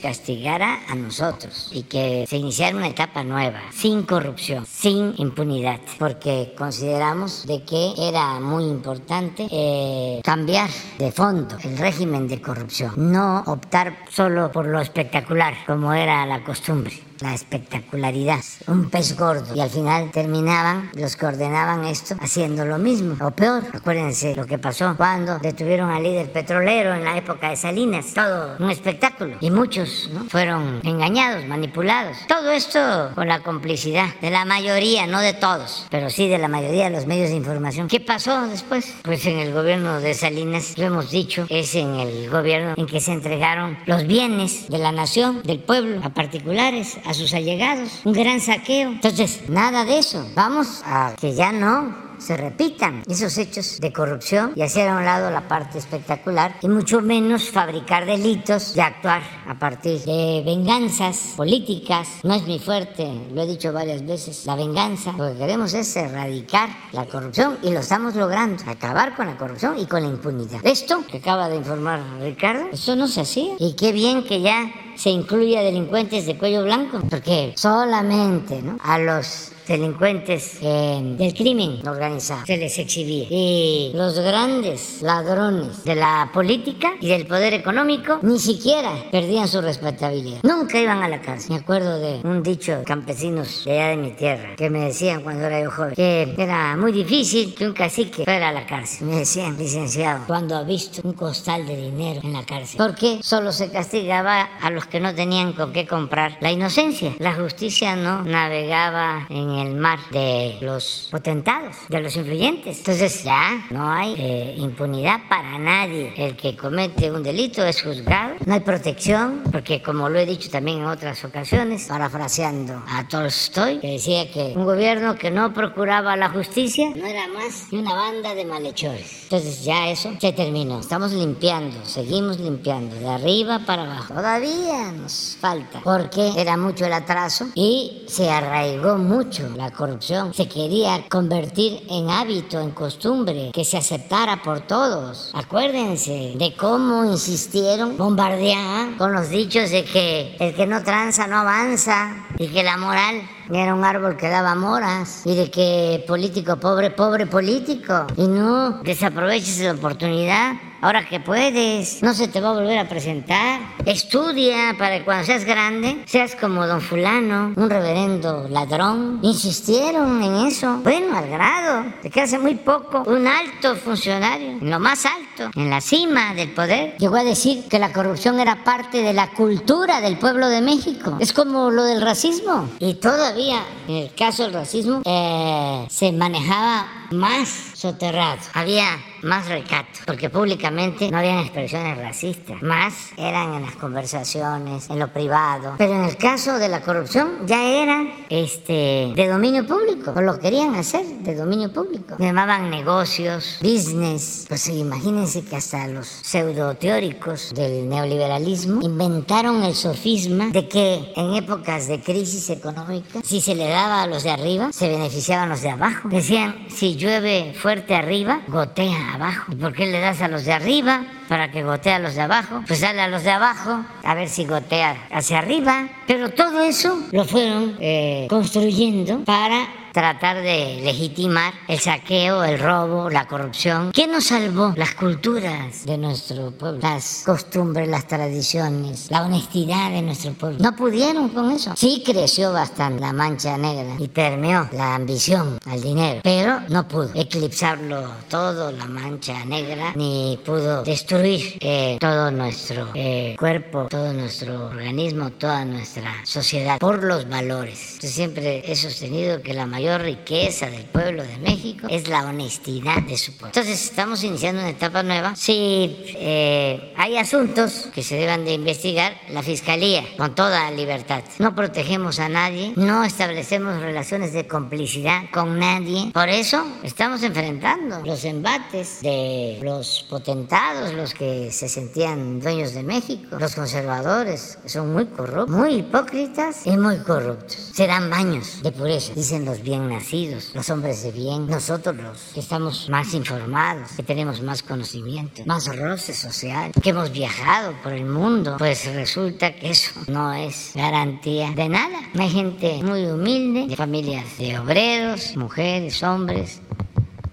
[0.51, 6.55] castigara a nosotros y que se iniciara una etapa nueva, sin corrupción, sin impunidad, porque
[6.57, 13.43] consideramos de que era muy importante eh, cambiar de fondo el régimen de corrupción, no
[13.47, 19.55] optar solo por lo espectacular como era la costumbre la espectacularidad, un pez gordo.
[19.55, 23.65] Y al final terminaban los que ordenaban esto haciendo lo mismo, o peor.
[23.73, 28.15] Acuérdense lo que pasó cuando detuvieron al líder petrolero en la época de Salinas.
[28.15, 29.37] Todo un espectáculo.
[29.41, 30.25] Y muchos ¿no?
[30.25, 32.17] fueron engañados, manipulados.
[32.29, 36.49] Todo esto con la complicidad de la mayoría, no de todos, pero sí de la
[36.49, 37.89] mayoría de los medios de información.
[37.89, 38.95] ¿Qué pasó después?
[39.03, 43.01] Pues en el gobierno de Salinas, lo hemos dicho, es en el gobierno en que
[43.01, 48.13] se entregaron los bienes de la nación, del pueblo, a particulares, a sus allegados, un
[48.13, 48.91] gran saqueo.
[48.91, 50.27] Entonces, nada de eso.
[50.35, 55.05] Vamos a que ya no se repitan esos hechos de corrupción y hacer a un
[55.05, 61.35] lado la parte espectacular y mucho menos fabricar delitos y actuar a partir de venganzas
[61.37, 62.09] políticas.
[62.23, 65.13] No es mi fuerte, lo he dicho varias veces, la venganza.
[65.13, 69.79] Lo que queremos es erradicar la corrupción y lo estamos logrando, acabar con la corrupción
[69.79, 70.61] y con la impunidad.
[70.65, 74.71] Esto que acaba de informar Ricardo, eso no se hacía y qué bien que ya
[74.97, 81.87] se incluye a delincuentes de cuello blanco, porque solamente a los delincuentes eh, del crimen
[81.87, 83.27] organizado se les exhibía.
[83.31, 89.61] Y los grandes ladrones de la política y del poder económico ni siquiera perdían su
[89.61, 90.41] respetabilidad.
[90.43, 91.53] Nunca iban a la cárcel.
[91.53, 95.23] Me acuerdo de un dicho de campesinos de allá de mi tierra que me decían
[95.23, 99.07] cuando era yo joven que era muy difícil que un cacique fuera a la cárcel.
[99.07, 102.79] Me decían, licenciado, cuando ha visto un costal de dinero en la cárcel.
[102.79, 107.15] Porque solo se castigaba a los que no tenían con qué comprar la inocencia.
[107.19, 112.79] La justicia no navegaba en el mar de los potentados, de los influyentes.
[112.79, 116.13] Entonces ya no hay eh, impunidad para nadie.
[116.17, 120.51] El que comete un delito es juzgado, no hay protección, porque como lo he dicho
[120.51, 126.17] también en otras ocasiones, parafraseando a Tolstoy, que decía que un gobierno que no procuraba
[126.17, 129.25] la justicia no era más que una banda de malhechores.
[129.25, 130.81] Entonces ya eso se terminó.
[130.81, 134.15] Estamos limpiando, seguimos limpiando, de arriba para abajo.
[134.15, 140.35] Todavía nos falta, porque era mucho el atraso y se arraigó mucho la corrupción.
[140.35, 145.31] Se quería convertir en hábito, en costumbre, que se aceptara por todos.
[145.35, 151.39] Acuérdense de cómo insistieron bombardear con los dichos de que el que no tranza no
[151.39, 153.23] avanza y que la moral
[153.53, 158.83] era un árbol que daba moras y de que político pobre, pobre político y no
[158.83, 163.61] desaproveches la oportunidad ahora que puedes, no se te va a volver a presentar.
[163.85, 169.21] Estudia para que cuando seas grande seas como don fulano, un reverendo ladrón.
[169.23, 170.79] Insistieron en eso.
[170.83, 175.51] Bueno, al grado de que hace muy poco un alto funcionario, en lo más alto,
[175.55, 179.31] en la cima del poder, llegó a decir que la corrupción era parte de la
[179.31, 181.17] cultura del pueblo de México.
[181.21, 182.69] Es como lo del racismo.
[182.79, 188.39] Y todavía, en el caso del racismo, eh, se manejaba más soterrado.
[188.55, 194.99] Había más recato, porque públicamente no habían expresiones racistas, más eran en las conversaciones, en
[194.99, 195.75] lo privado.
[195.79, 200.39] Pero en el caso de la corrupción ya era este, de dominio público, o lo
[200.39, 202.17] querían hacer de dominio público.
[202.19, 204.47] llamaban negocios, business.
[204.49, 211.35] Pues imagínense que hasta los pseudo teóricos del neoliberalismo inventaron el sofisma de que en
[211.35, 215.63] épocas de crisis económica, si se le daba a los de arriba, se beneficiaban los
[215.63, 216.09] de abajo.
[216.09, 219.53] Decían, si llueve fuerte arriba, gotea abajo.
[219.53, 222.23] ¿Y por qué le das a los de arriba para que gotea a los de
[222.23, 222.65] abajo?
[222.67, 225.89] Pues dale a los de abajo a ver si gotea hacia arriba.
[226.09, 233.11] Pero todo eso lo fueron eh, construyendo para tratar de legitimar el saqueo, el robo,
[233.11, 233.91] la corrupción.
[233.93, 234.73] ¿Quién nos salvó?
[234.77, 240.59] Las culturas de nuestro pueblo, las costumbres, las tradiciones, la honestidad de nuestro pueblo.
[240.61, 241.73] No pudieron con eso.
[241.77, 247.11] Sí creció bastante la mancha negra y permeó la ambición al dinero, pero no pudo
[247.15, 254.67] eclipsarlo todo, la mancha negra, ni pudo destruir eh, todo nuestro eh, cuerpo, todo nuestro
[254.67, 257.99] organismo, toda nuestra sociedad por los valores.
[258.01, 263.03] Yo siempre he sostenido que la mayor riqueza del pueblo de México es la honestidad
[263.03, 263.49] de su pueblo.
[263.49, 265.37] Entonces estamos iniciando una etapa nueva.
[265.37, 271.23] Si eh, hay asuntos que se deban de investigar, la Fiscalía, con toda libertad.
[271.39, 276.11] No protegemos a nadie, no establecemos relaciones de complicidad con nadie.
[276.13, 282.83] Por eso estamos enfrentando los embates de los potentados, los que se sentían dueños de
[282.83, 287.71] México, los conservadores, que son muy corruptos, muy hipócritas y muy corruptos.
[287.75, 292.41] Serán baños de pureza, dicen los bien nacidos, los hombres de bien, nosotros los que
[292.41, 298.05] estamos más informados, que tenemos más conocimiento, más roce social, que hemos viajado por el
[298.05, 301.99] mundo, pues resulta que eso no es garantía de nada.
[302.19, 306.61] Hay gente muy humilde, de familias de obreros, mujeres, hombres,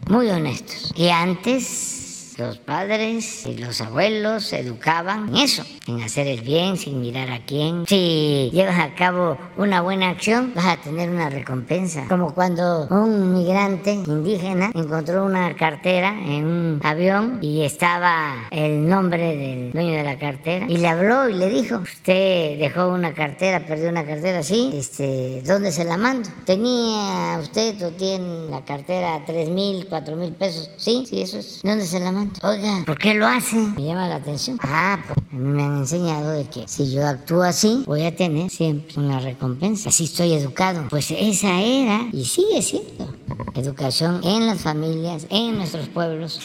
[0.10, 0.94] muy honestos.
[0.96, 2.07] Y antes
[2.38, 7.40] los padres y los abuelos educaban en eso, en hacer el bien sin mirar a
[7.46, 7.86] quién.
[7.88, 12.06] Si llevas a cabo una buena acción, vas a tener una recompensa.
[12.08, 19.36] Como cuando un migrante indígena encontró una cartera en un avión y estaba el nombre
[19.36, 23.66] del dueño de la cartera y le habló y le dijo, usted dejó una cartera,
[23.66, 26.30] perdió una cartera, sí, este, ¿dónde se la mando?
[26.46, 30.70] ¿Tenía usted o tiene la cartera tres mil, cuatro mil pesos?
[30.78, 31.62] Sí, sí, eso es.
[31.64, 32.34] ¿Dónde se la mando?
[32.44, 33.56] Oiga, ¿por qué lo hace?
[33.56, 34.58] Me llama la atención.
[34.62, 38.94] Ah, pues me han enseñado de que si yo actúo así, voy a tener siempre
[38.98, 39.90] una recompensa.
[39.90, 40.88] Así estoy educado.
[40.90, 43.14] Pues esa era y sigue siendo
[43.56, 46.40] educación en las familias, en nuestros pueblos.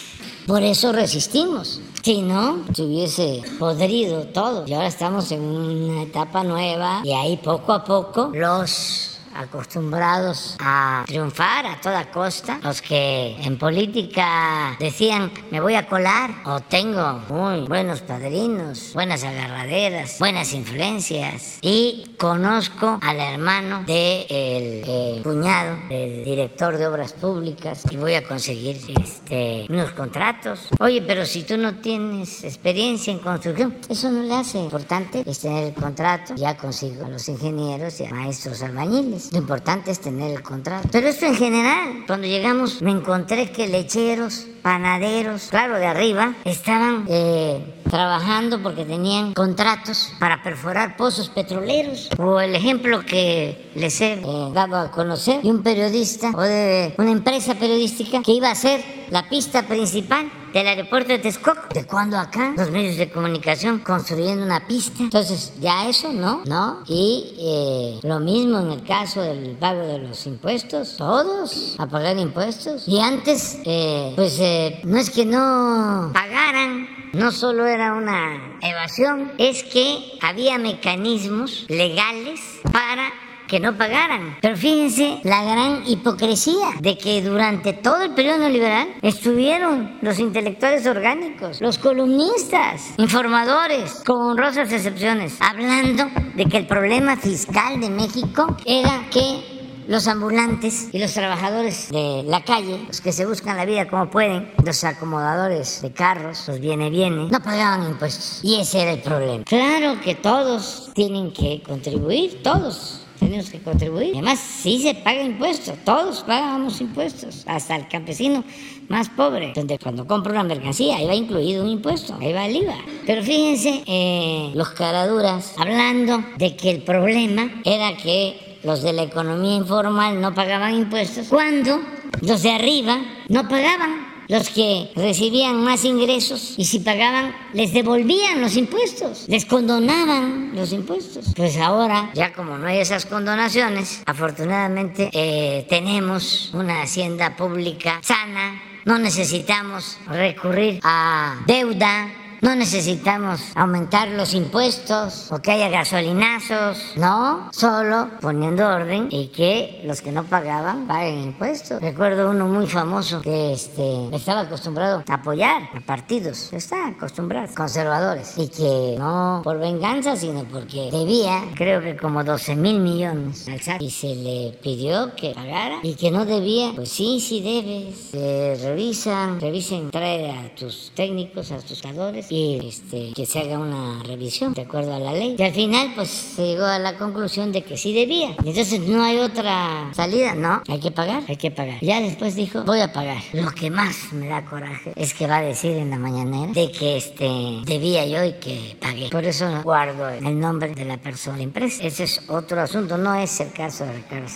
[0.46, 1.80] Por eso resistimos.
[2.02, 4.64] Si no, se hubiese podrido todo.
[4.66, 11.04] Y ahora estamos en una etapa nueva y ahí poco a poco los acostumbrados a
[11.06, 17.22] triunfar a toda costa, los que en política decían me voy a colar o tengo
[17.28, 25.76] muy buenos padrinos, buenas agarraderas, buenas influencias y conozco al hermano del de eh, cuñado
[25.88, 30.68] del director de obras públicas y voy a conseguir este, unos contratos.
[30.78, 34.58] Oye, pero si tú no tienes experiencia en construcción, eso no le hace.
[34.58, 39.38] Importante es tener el contrato, ya consigo a los ingenieros y a maestros albañiles lo
[39.38, 40.88] importante es tener el contrato.
[40.90, 47.04] Pero esto en general, cuando llegamos me encontré que lecheros, panaderos, claro, de arriba, estaban
[47.08, 52.08] eh, trabajando porque tenían contratos para perforar pozos petroleros.
[52.18, 56.94] O el ejemplo que les he eh, dado a conocer de un periodista o de
[56.98, 61.62] una empresa periodística que iba a ser la pista principal del aeropuerto de Texcoco.
[61.72, 62.54] ¿De cuándo acá?
[62.56, 65.02] Los medios de comunicación construyendo una pista.
[65.02, 66.42] Entonces, ya eso, ¿no?
[66.46, 66.82] ¿No?
[66.86, 70.96] Y eh, lo mismo en el caso del pago de los impuestos.
[70.96, 72.86] Todos a pagar impuestos.
[72.86, 76.88] Y antes, eh, pues eh, no es que no pagaran.
[77.12, 82.40] No solo era una evasión, es que había mecanismos legales
[82.72, 83.12] para
[83.52, 84.38] que no pagaran.
[84.40, 90.86] Pero fíjense la gran hipocresía de que durante todo el periodo neoliberal estuvieron los intelectuales
[90.86, 98.56] orgánicos, los columnistas, informadores, con honrosas excepciones, hablando de que el problema fiscal de México
[98.64, 103.66] era que los ambulantes y los trabajadores de la calle, los que se buscan la
[103.66, 108.40] vida como pueden, los acomodadores de carros, los viene viene, no pagaban impuestos.
[108.42, 109.44] Y ese era el problema.
[109.44, 114.12] Claro que todos tienen que contribuir, todos tenemos que contribuir.
[114.14, 118.44] Además, sí se paga impuestos, todos pagamos impuestos, hasta el campesino
[118.88, 122.56] más pobre, donde cuando compra una mercancía, ahí va incluido un impuesto, ahí va el
[122.56, 122.76] IVA.
[123.06, 129.02] Pero fíjense, eh, los caraduras, hablando de que el problema era que los de la
[129.02, 131.80] economía informal no pagaban impuestos, cuando
[132.20, 132.98] los de arriba
[133.28, 139.44] no pagaban los que recibían más ingresos y si pagaban les devolvían los impuestos, les
[139.44, 141.34] condonaban los impuestos.
[141.36, 148.62] Pues ahora, ya como no hay esas condonaciones, afortunadamente eh, tenemos una hacienda pública sana,
[148.86, 157.48] no necesitamos recurrir a deuda no necesitamos aumentar los impuestos o que haya gasolinazos, no,
[157.52, 161.80] solo poniendo orden y que los que no pagaban paguen impuestos.
[161.80, 168.36] Recuerdo uno muy famoso que este, estaba acostumbrado a apoyar a partidos, está acostumbrado, conservadores,
[168.36, 173.60] y que no por venganza, sino porque debía, creo que como 12 mil millones al
[173.60, 178.60] SAT, y se le pidió que pagara y que no debía, pues sí, sí debes,
[178.62, 184.02] revisan, revisen, trae a tus técnicos, a tus jugadores y este, que se haga una
[184.04, 185.36] revisión de acuerdo a la ley.
[185.38, 188.30] Y al final, pues se llegó a la conclusión de que sí debía.
[188.42, 191.78] Entonces no hay otra salida, no, hay que pagar, hay que pagar.
[191.82, 193.18] Ya después dijo, voy a pagar.
[193.34, 196.72] Lo que más me da coraje es que va a decir en la mañanera de
[196.72, 197.28] que este,
[197.66, 199.10] debía yo y que pagué.
[199.10, 201.84] Por eso guardo el nombre de la persona, la empresa.
[201.84, 204.28] Ese es otro asunto, no es el caso de Ricardo.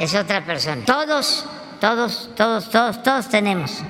[0.00, 0.82] Es otra persona.
[0.86, 1.44] Todos,
[1.78, 3.82] todos, todos, todos, todos tenemos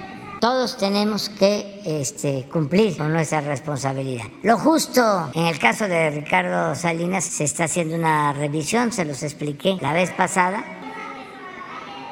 [0.44, 4.26] todos tenemos que este, cumplir con nuestra responsabilidad.
[4.42, 9.22] Lo justo, en el caso de Ricardo Salinas, se está haciendo una revisión, se los
[9.22, 10.62] expliqué la vez pasada.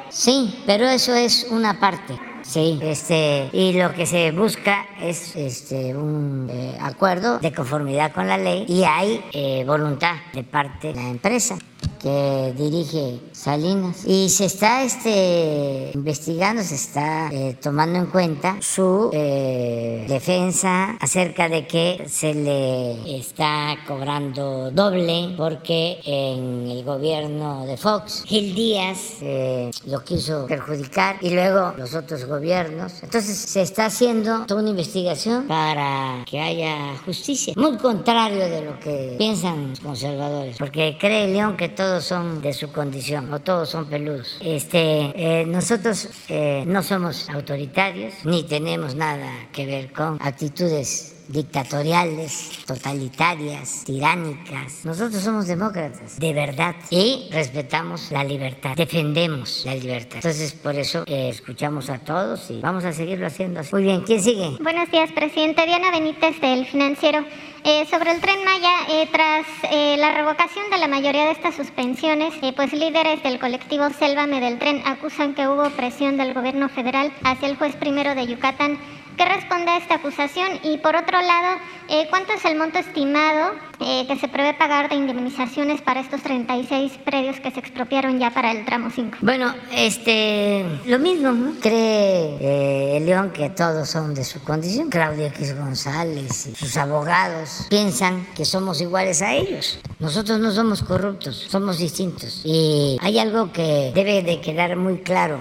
[0.09, 2.19] Sí, pero eso es una parte.
[2.41, 8.27] Sí, este, y lo que se busca es este, un eh, acuerdo de conformidad con
[8.27, 11.55] la ley y hay eh, voluntad de parte de la empresa
[11.99, 14.05] que dirige Salinas.
[14.05, 21.49] Y se está este, investigando, se está eh, tomando en cuenta su eh, defensa acerca
[21.49, 29.17] de que se le está cobrando doble porque en el gobierno de Fox, Gil Díaz
[29.21, 33.03] eh, lo quiso perjudicar y luego los otros gobiernos.
[33.03, 37.53] Entonces se está haciendo toda una investigación para que haya justicia.
[37.57, 42.53] Muy contrario de lo que piensan los conservadores, porque cree León que todo son de
[42.53, 44.37] su condición, o todos son peludos.
[44.41, 52.59] Este, eh, nosotros eh, no somos autoritarios, ni tenemos nada que ver con actitudes dictatoriales,
[52.65, 54.85] totalitarias, tiránicas.
[54.85, 60.17] Nosotros somos demócratas, de verdad, y respetamos la libertad, defendemos la libertad.
[60.17, 63.73] Entonces, por eso eh, escuchamos a todos y vamos a seguirlo haciendo así.
[63.73, 64.57] Muy bien, ¿quién sigue?
[64.61, 65.65] Buenos días, presidente.
[65.65, 67.25] Diana Benítez del Financiero.
[67.65, 71.55] Eh, sobre el tren Maya, eh, tras eh, la revocación de la mayoría de estas
[71.55, 77.13] suspensiones, pues líderes del colectivo Sélvame del Tren acusan que hubo presión del gobierno federal
[77.23, 78.77] hacia el juez primero de Yucatán
[79.17, 80.59] ¿Qué responde a esta acusación?
[80.63, 81.59] Y por otro lado,
[81.89, 86.21] eh, ¿cuánto es el monto estimado eh, que se prevé pagar de indemnizaciones para estos
[86.21, 89.17] 36 predios que se expropiaron ya para el tramo 5?
[89.21, 91.53] Bueno, este, lo mismo, ¿no?
[91.61, 94.89] Cree eh, León que todos son de su condición.
[94.89, 99.79] Claudia X González y sus abogados piensan que somos iguales a ellos.
[99.99, 102.41] Nosotros no somos corruptos, somos distintos.
[102.43, 105.39] Y hay algo que debe de quedar muy claro.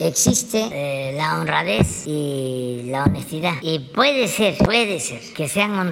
[0.00, 3.54] existe la honradez y la honestidad.
[3.62, 5.89] Y puede ser, puede ser que sean honrados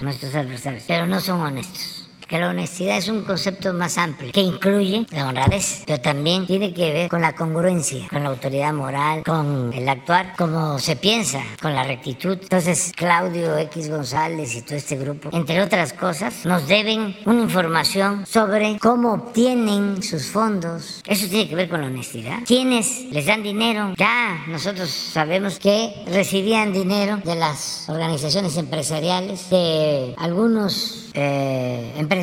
[0.00, 1.99] nuestros adversarios, pero no son honestos
[2.30, 6.72] que la honestidad es un concepto más amplio que incluye la honradez, pero también tiene
[6.72, 11.42] que ver con la congruencia, con la autoridad moral, con el actuar como se piensa,
[11.60, 12.38] con la rectitud.
[12.40, 18.24] Entonces, Claudio X González y todo este grupo, entre otras cosas, nos deben una información
[18.26, 21.02] sobre cómo obtienen sus fondos.
[21.06, 22.38] Eso tiene que ver con la honestidad.
[22.46, 23.92] ¿Quiénes les dan dinero?
[23.96, 32.19] Ya nosotros sabemos que recibían dinero de las organizaciones empresariales, de algunos eh, empresarios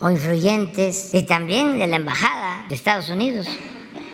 [0.00, 3.48] o influyentes y también de la Embajada de Estados Unidos.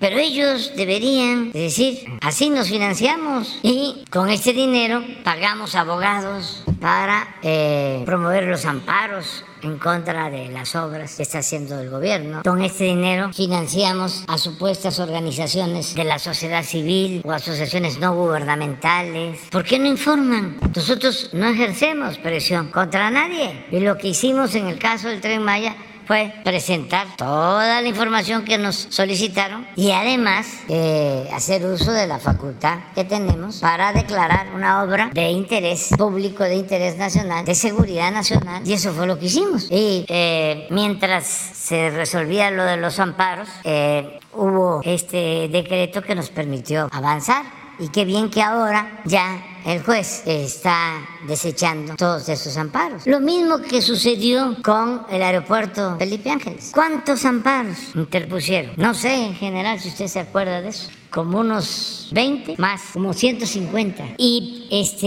[0.05, 8.03] Pero ellos deberían decir, así nos financiamos y con este dinero pagamos abogados para eh,
[8.05, 12.43] promover los amparos en contra de las obras que está haciendo el gobierno.
[12.43, 19.41] Con este dinero financiamos a supuestas organizaciones de la sociedad civil o asociaciones no gubernamentales.
[19.51, 20.59] ¿Por qué no informan?
[20.77, 23.65] Nosotros no ejercemos presión contra nadie.
[23.71, 25.75] Y lo que hicimos en el caso del tren Maya
[26.07, 32.19] fue presentar toda la información que nos solicitaron y además eh, hacer uso de la
[32.19, 38.13] facultad que tenemos para declarar una obra de interés público, de interés nacional, de seguridad
[38.13, 39.69] nacional y eso fue lo que hicimos.
[39.71, 46.31] Y eh, mientras se resolvía lo de los amparos, eh, hubo este decreto que nos
[46.31, 47.45] permitió avanzar
[47.79, 53.07] y qué bien que ahora ya el juez está desechando todos esos amparos.
[53.07, 56.71] Lo mismo que sucedió con el aeropuerto Felipe Ángeles.
[56.73, 58.73] ¿Cuántos amparos interpusieron?
[58.77, 63.13] No sé en general si usted se acuerda de eso como unos 20 más, como
[63.13, 64.15] 150.
[64.19, 64.99] Y este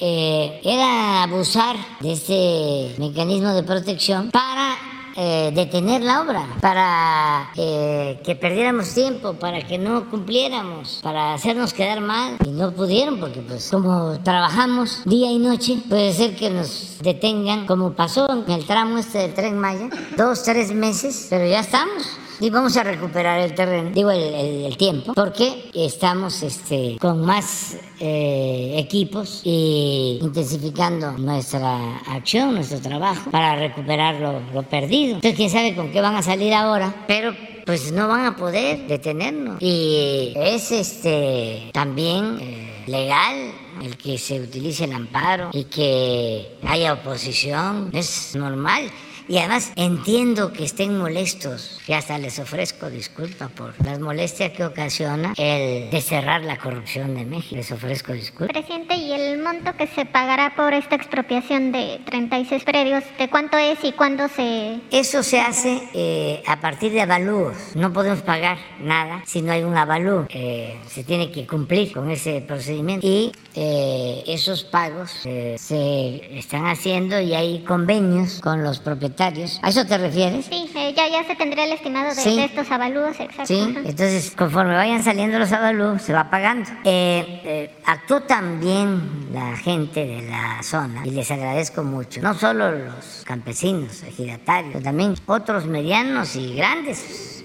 [0.00, 4.76] eh, era abusar de este mecanismo de protección para
[5.16, 11.72] eh, detener la obra, para eh, que perdiéramos tiempo, para que no cumpliéramos, para hacernos
[11.72, 12.36] quedar mal.
[12.44, 17.66] Y no pudieron porque pues como trabajamos día y noche, puede ser que nos detengan,
[17.66, 22.18] como pasó en el tramo este del tren Maya, dos, tres meses, pero ya estamos
[22.40, 28.74] y vamos a recuperar el terreno, digo el, tiempo, porque estamos este, con más eh,
[28.76, 35.16] equipos y intensificando nuestra acción, nuestro trabajo para recuperar lo, perdido.
[35.16, 37.34] Entonces, quién sabe con qué van a salir ahora, pero
[37.64, 39.56] pues no van a poder detenernos.
[39.60, 46.94] Y es este también eh, legal el que se utilice el amparo y que haya
[46.94, 48.90] oposición, es normal.
[49.28, 54.64] Y además entiendo que estén molestos, y hasta les ofrezco disculpa por las molestias que
[54.64, 57.56] ocasiona el desterrar la corrupción de México.
[57.56, 58.56] Les ofrezco disculpas.
[58.56, 63.58] Presidente, ¿y el monto que se pagará por esta expropiación de 36 predios, de cuánto
[63.58, 64.80] es y cuándo se...?
[64.92, 67.56] Eso se hace eh, a partir de avalúos.
[67.74, 70.26] No podemos pagar nada si no hay un avalúo.
[70.28, 73.04] Eh, se tiene que cumplir con ese procedimiento.
[73.04, 79.86] Y eh, esos pagos se están haciendo y hay convenios con los propietarios ¿A eso
[79.86, 80.44] te refieres?
[80.46, 83.46] Sí, eh, ya, ya se tendría el estimado de, estos avalúos, exacto.
[83.46, 86.68] Sí, entonces conforme vayan saliendo los avalúos, se va pagando.
[86.84, 92.20] Eh, eh, actuó también la gente de la zona y les agradezco mucho.
[92.20, 97.35] No solo los campesinos, ejidatarios, también otros medianos y grandes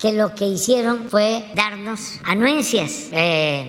[0.00, 3.10] que lo que hicieron fue darnos anuencias.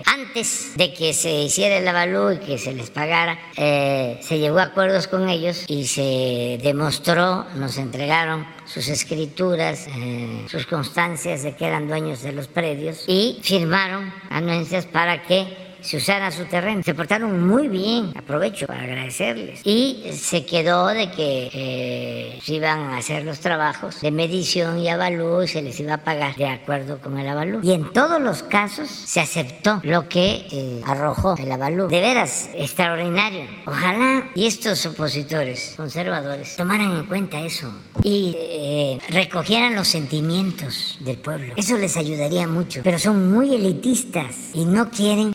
[0.06, 4.64] antes de que se hiciera el avalúo y que se les pagara, se llegó a
[4.64, 11.66] acuerdos con ellos y se demostró nos entregaron sus escrituras, eh, sus constancias de que
[11.66, 16.82] eran dueños de los predios y firmaron anuencias para que se usara su terreno.
[16.82, 19.60] Se portaron muy bien, aprovecho para agradecerles.
[19.64, 24.88] Y se quedó de que eh, se iban a hacer los trabajos de medición y
[24.88, 27.60] avalúo y se les iba a pagar de acuerdo con el avalúo.
[27.62, 31.88] Y en todos los casos se aceptó lo que eh, arrojó el avalúo.
[31.88, 33.44] De veras, extraordinario.
[33.66, 37.72] Ojalá y estos opositores conservadores tomaran en cuenta eso
[38.02, 41.54] y eh, recogieran los sentimientos del pueblo.
[41.56, 42.80] Eso les ayudaría mucho.
[42.82, 45.32] Pero son muy elitistas y no quieren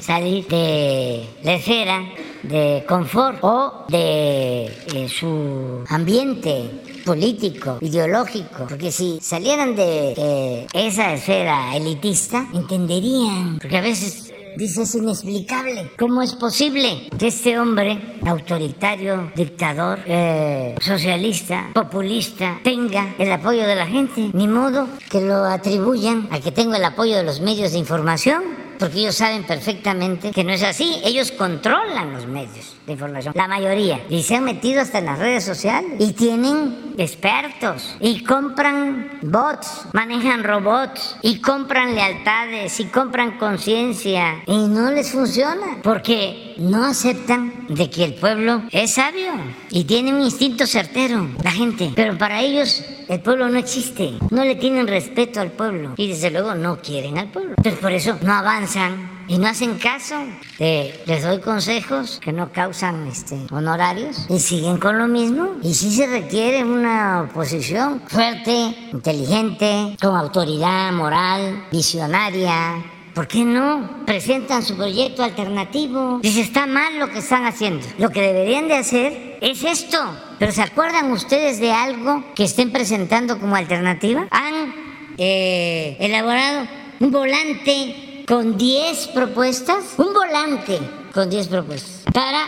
[0.00, 2.02] salir de la esfera
[2.42, 6.70] de confort o de eh, su ambiente
[7.04, 14.94] político, ideológico, porque si salieran de esa esfera elitista, entenderían, porque a veces Dice, es
[14.94, 15.90] inexplicable.
[15.98, 23.74] ¿Cómo es posible que este hombre, autoritario, dictador, eh, socialista, populista, tenga el apoyo de
[23.74, 24.30] la gente?
[24.32, 28.63] Ni modo que lo atribuyan a que tenga el apoyo de los medios de información
[28.78, 31.00] porque ellos saben perfectamente que no es así.
[31.04, 35.18] Ellos controlan los medios de información, la mayoría, y se han metido hasta en las
[35.18, 43.38] redes sociales y tienen expertos y compran bots, manejan robots y compran lealtades y compran
[43.38, 49.32] conciencia y no les funciona porque no aceptan de que el pueblo es sabio
[49.70, 54.44] y tiene un instinto certero, la gente, pero para ellos el pueblo no existe, no
[54.44, 57.54] le tienen respeto al pueblo y desde luego no quieren al pueblo.
[57.56, 60.16] Entonces por eso no avanzan y no hacen caso.
[60.58, 65.56] les doy consejos que no causan este, honorarios y siguen con lo mismo.
[65.62, 72.84] Y si se requiere una oposición fuerte, inteligente, con autoridad moral, visionaria.
[73.14, 76.18] ¿Por qué no presentan su proyecto alternativo?
[76.20, 77.86] Dice, está mal lo que están haciendo.
[77.96, 79.98] Lo que deberían de hacer es esto.
[80.40, 84.26] Pero ¿se acuerdan ustedes de algo que estén presentando como alternativa?
[84.32, 84.74] Han
[85.16, 86.66] eh, elaborado
[86.98, 90.80] un volante con 10 propuestas, un volante
[91.12, 92.46] con 10 propuestas para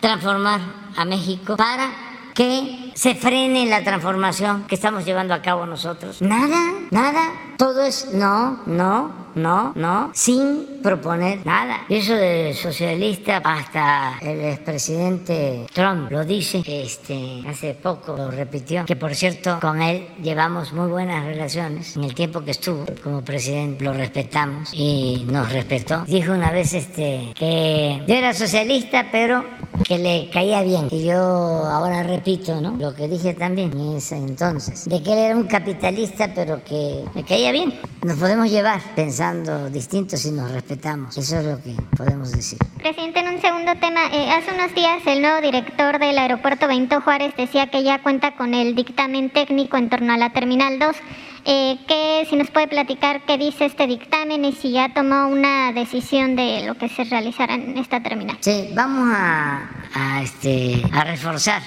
[0.00, 0.60] transformar
[0.96, 1.90] a México, para
[2.34, 6.20] que se frene la transformación que estamos llevando a cabo nosotros.
[6.20, 6.58] Nada,
[6.90, 11.82] nada, todo es no, no, no, no, sin proponer nada.
[11.88, 18.84] Y eso de socialista, hasta el expresidente Trump lo dice, este, hace poco lo repitió,
[18.84, 21.96] que por cierto con él llevamos muy buenas relaciones.
[21.96, 26.02] En el tiempo que estuvo como presidente lo respetamos y nos respetó.
[26.04, 29.44] Dijo una vez este, que yo era socialista, pero
[29.84, 30.88] que le caía bien.
[30.90, 32.87] Y yo ahora repito, ¿no?
[32.87, 37.04] lo que dije también en ese entonces, de que él era un capitalista, pero que
[37.14, 37.74] me caía bien.
[38.02, 41.16] Nos podemos llevar pensando distintos si nos respetamos.
[41.16, 42.58] Eso es lo que podemos decir.
[42.78, 47.00] Presidente, en un segundo tema, eh, hace unos días el nuevo director del aeropuerto Benito
[47.00, 50.96] Juárez decía que ya cuenta con el dictamen técnico en torno a la Terminal 2.
[51.44, 55.72] Eh, ¿qué, si nos puede platicar qué dice este dictamen y si ya tomó una
[55.72, 58.36] decisión de lo que se realizará en esta terminal.
[58.40, 61.62] Sí, vamos a, a, este, a reforzar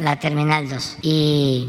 [0.00, 1.68] la Terminal 2 y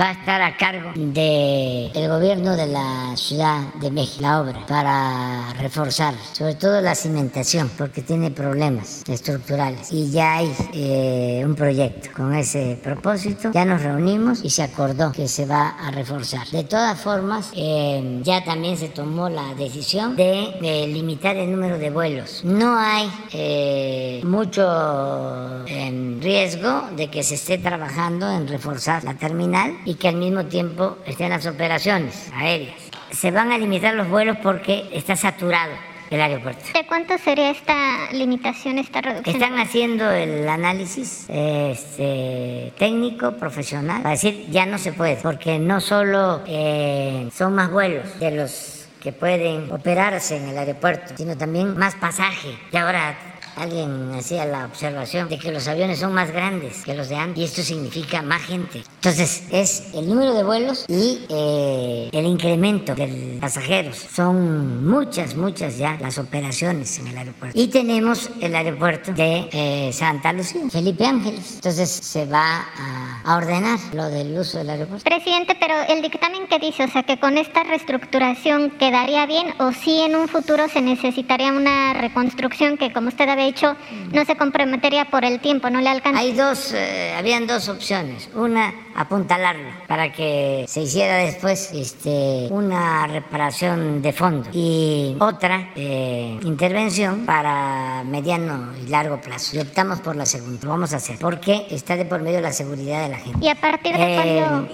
[0.00, 4.66] va a estar a cargo del el gobierno de la Ciudad de México, la obra,
[4.66, 9.92] para reforzar, sobre todo la cimentación, porque tiene problemas estructurales.
[9.92, 15.12] Y ya hay eh, un proyecto con ese propósito, ya nos reunimos y se acordó
[15.12, 16.46] que se va a reforzar.
[16.48, 21.78] De todas formas, eh, ya también se tomó la decisión de, de, limitar el número
[21.78, 22.42] de vuelos.
[22.44, 29.76] No hay eh, mucho eh, riesgo de que se esté trabajando en reforzar la terminal
[29.84, 32.76] y que al mismo tiempo estén las operaciones aéreas.
[33.10, 35.72] Se van a limitar los vuelos porque está saturado
[36.08, 36.64] el aeropuerto.
[36.72, 39.36] ¿De cuánto sería esta limitación, esta reducción?
[39.36, 45.82] Están haciendo el análisis este, técnico, profesional, para decir ya no se puede, porque no
[45.82, 51.76] solo eh, son más vuelos de los que pueden operarse en el aeropuerto, sino también
[51.76, 52.58] más pasaje.
[52.72, 53.14] Y ahora
[53.58, 57.38] alguien hacía la observación de que los aviones son más grandes que los de antes
[57.38, 58.82] y esto significa más gente.
[58.96, 63.96] Entonces es el número de vuelos y eh, el incremento de pasajeros.
[63.96, 67.58] Son muchas, muchas ya las operaciones en el aeropuerto.
[67.58, 71.54] Y tenemos el aeropuerto de eh, Santa Lucía, Felipe Ángeles.
[71.56, 75.04] Entonces se va a, a, ordenar lo del uso del aeropuerto.
[75.04, 79.72] Presidente, pero el dictamen que dice, o sea, que con esta reestructuración quedaría bien o
[79.72, 83.76] si en un futuro se necesitaría una reconstrucción que como usted había hecho
[84.12, 86.20] no se comprometería por el tiempo, no le alcanza.
[86.20, 88.28] Hay dos, eh, habían dos opciones.
[88.34, 96.38] Una, apuntalarla para que se hiciera después este, una reparación de fondo y otra, eh,
[96.42, 99.56] intervención para mediano y largo plazo.
[99.56, 100.58] Y optamos por la segunda.
[100.62, 103.38] Lo vamos a hacer porque está de por medio la seguridad de la gente.
[103.44, 104.68] ¿Y a partir de eh, cuándo?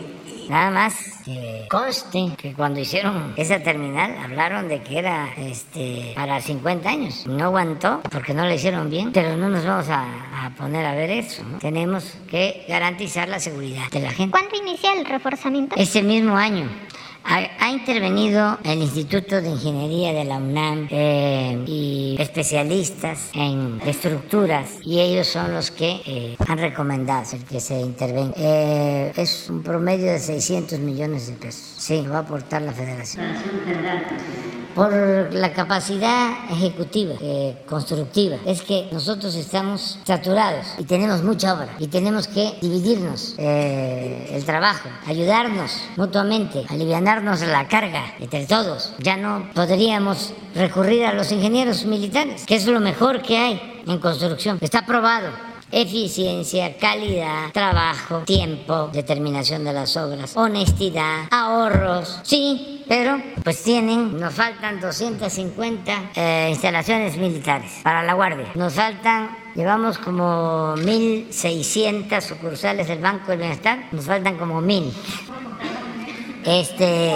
[0.48, 6.40] Nada más que conste que cuando hicieron esa terminal hablaron de que era este para
[6.40, 7.26] 50 años.
[7.26, 10.94] No aguantó porque no le hicieron bien, pero no nos vamos a, a poner a
[10.94, 11.42] ver eso.
[11.44, 11.58] ¿no?
[11.58, 14.30] Tenemos que garantizar la seguridad de la gente.
[14.30, 15.76] ¿Cuándo inicia el reforzamiento?
[15.76, 16.68] Ese mismo año.
[17.26, 24.70] Ha, ha, intervenido el Instituto de Ingeniería de la UNAM eh, y especialistas en estructuras
[24.82, 28.34] y ellos son los que eh, han recomendado el que se intervenga.
[28.36, 31.74] Eh, es un promedio de 600 millones de pesos.
[31.78, 33.24] Sí, va a aportar la Federación.
[34.74, 34.92] Por
[35.32, 38.38] la capacidad ejecutiva, eh, constructiva.
[38.44, 44.88] Es que nosotros estamos saturados y tenemos mucha obra y tenemos que dividirnos el trabajo,
[45.06, 48.94] ayudarnos mutuamente, aliviar la carga entre todos.
[48.98, 53.98] Ya no podríamos recurrir a los ingenieros militares, que es lo mejor que hay en
[53.98, 54.58] construcción.
[54.60, 55.28] Está probado.
[55.70, 62.20] Eficiencia, calidad, trabajo, tiempo, determinación de las obras, honestidad, ahorros.
[62.22, 68.52] Sí, pero pues tienen, nos faltan 250 eh, instalaciones militares para la Guardia.
[68.54, 74.92] Nos faltan Llevamos como 1.600 sucursales del Banco del Bienestar, nos faltan como 1.000.
[76.44, 77.12] Este,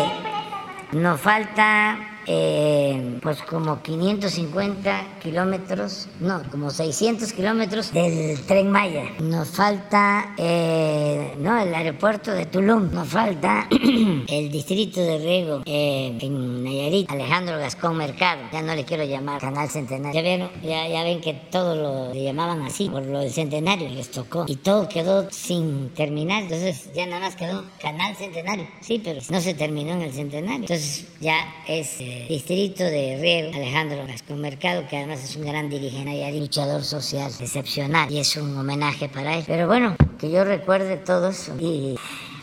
[0.93, 1.99] nos falta
[2.31, 9.05] eh, pues como 550 kilómetros, no, como 600 kilómetros del tren Maya.
[9.21, 12.93] Nos falta, eh, no, el aeropuerto de Tulum.
[12.93, 13.67] Nos falta
[14.29, 18.43] el distrito de riego eh, en Nayarit, Alejandro Gascón Mercado.
[18.53, 20.13] Ya no le quiero llamar Canal Centenario.
[20.13, 24.11] Ya ven, ya, ya ven que todo lo llamaban así por lo del centenario, les
[24.11, 24.45] tocó.
[24.47, 26.43] Y todo quedó sin terminar.
[26.43, 28.67] Entonces ya nada más quedó Canal Centenario.
[28.83, 30.61] Sí, pero no se terminó en el centenario.
[30.61, 31.97] Entonces ya es
[32.29, 37.31] distrito de Riego, Alejandro Gascón Mercado, que además es un gran dirigente y luchador social
[37.41, 39.45] excepcional, y es un homenaje para él.
[39.47, 41.55] Pero bueno, que yo recuerde todo eso.
[41.61, 41.97] Y,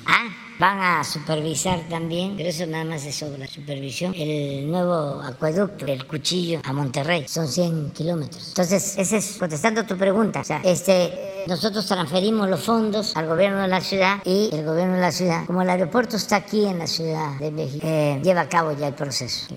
[0.05, 0.27] ah,
[0.59, 5.85] van a supervisar también, pero eso nada más es sobre la supervisión, el nuevo acueducto,
[5.85, 8.49] el cuchillo a Monterrey, son 100 kilómetros.
[8.49, 10.41] Entonces, ese es contestando tu pregunta.
[10.41, 14.95] O sea, este, nosotros transferimos los fondos al gobierno de la ciudad y el gobierno
[14.95, 18.41] de la ciudad, como el aeropuerto está aquí en la Ciudad de México, eh, lleva
[18.41, 19.47] a cabo ya el proceso.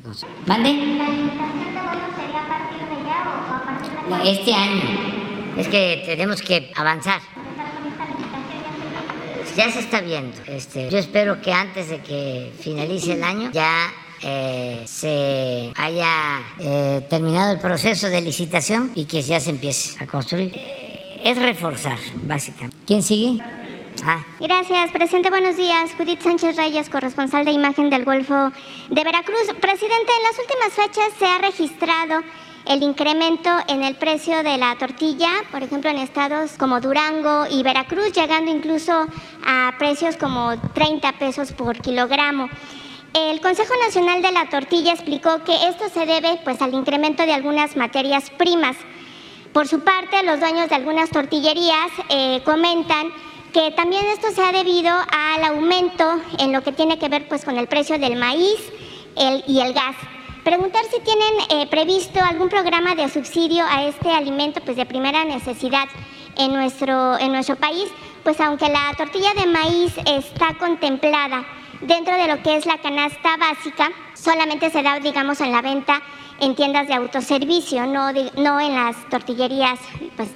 [0.47, 0.71] ¿Mande?
[4.25, 4.83] Este año.
[5.57, 7.21] Es que tenemos que avanzar.
[9.59, 10.37] Ya se está viendo.
[10.47, 13.93] Este, yo espero que antes de que finalice el año ya
[14.23, 20.07] eh, se haya eh, terminado el proceso de licitación y que ya se empiece a
[20.07, 20.53] construir
[21.25, 22.77] es reforzar, básicamente.
[22.87, 23.43] ¿Quién sigue?
[24.05, 24.25] Ah.
[24.39, 25.29] Gracias, presidente.
[25.29, 25.91] Buenos días.
[25.99, 28.53] Judith Sánchez Reyes, corresponsal de imagen del Golfo
[28.91, 29.43] de Veracruz.
[29.61, 32.23] Presidente, en las últimas fechas se ha registrado
[32.69, 37.63] el incremento en el precio de la tortilla, por ejemplo, en estados como Durango y
[37.63, 39.07] Veracruz, llegando incluso
[39.47, 42.51] a precios como 30 pesos por kilogramo.
[43.15, 47.33] El Consejo Nacional de la Tortilla explicó que esto se debe pues, al incremento de
[47.33, 48.77] algunas materias primas.
[49.55, 53.11] Por su parte, los dueños de algunas tortillerías eh, comentan
[53.55, 57.47] que también esto se ha debido al aumento en lo que tiene que ver pues,
[57.47, 58.61] con el precio del maíz
[59.47, 59.97] y el gas.
[60.49, 65.23] Preguntar si tienen eh, previsto algún programa de subsidio a este alimento pues, de primera
[65.23, 65.85] necesidad
[66.39, 67.85] en nuestro, en nuestro país,
[68.25, 71.45] pues aunque la tortilla de maíz está contemplada
[71.83, 76.01] dentro de lo que es la canasta básica, solamente se da, digamos, en la venta
[76.41, 79.79] en tiendas de autoservicio, no, no en las tortillerías
[80.17, 80.31] pues,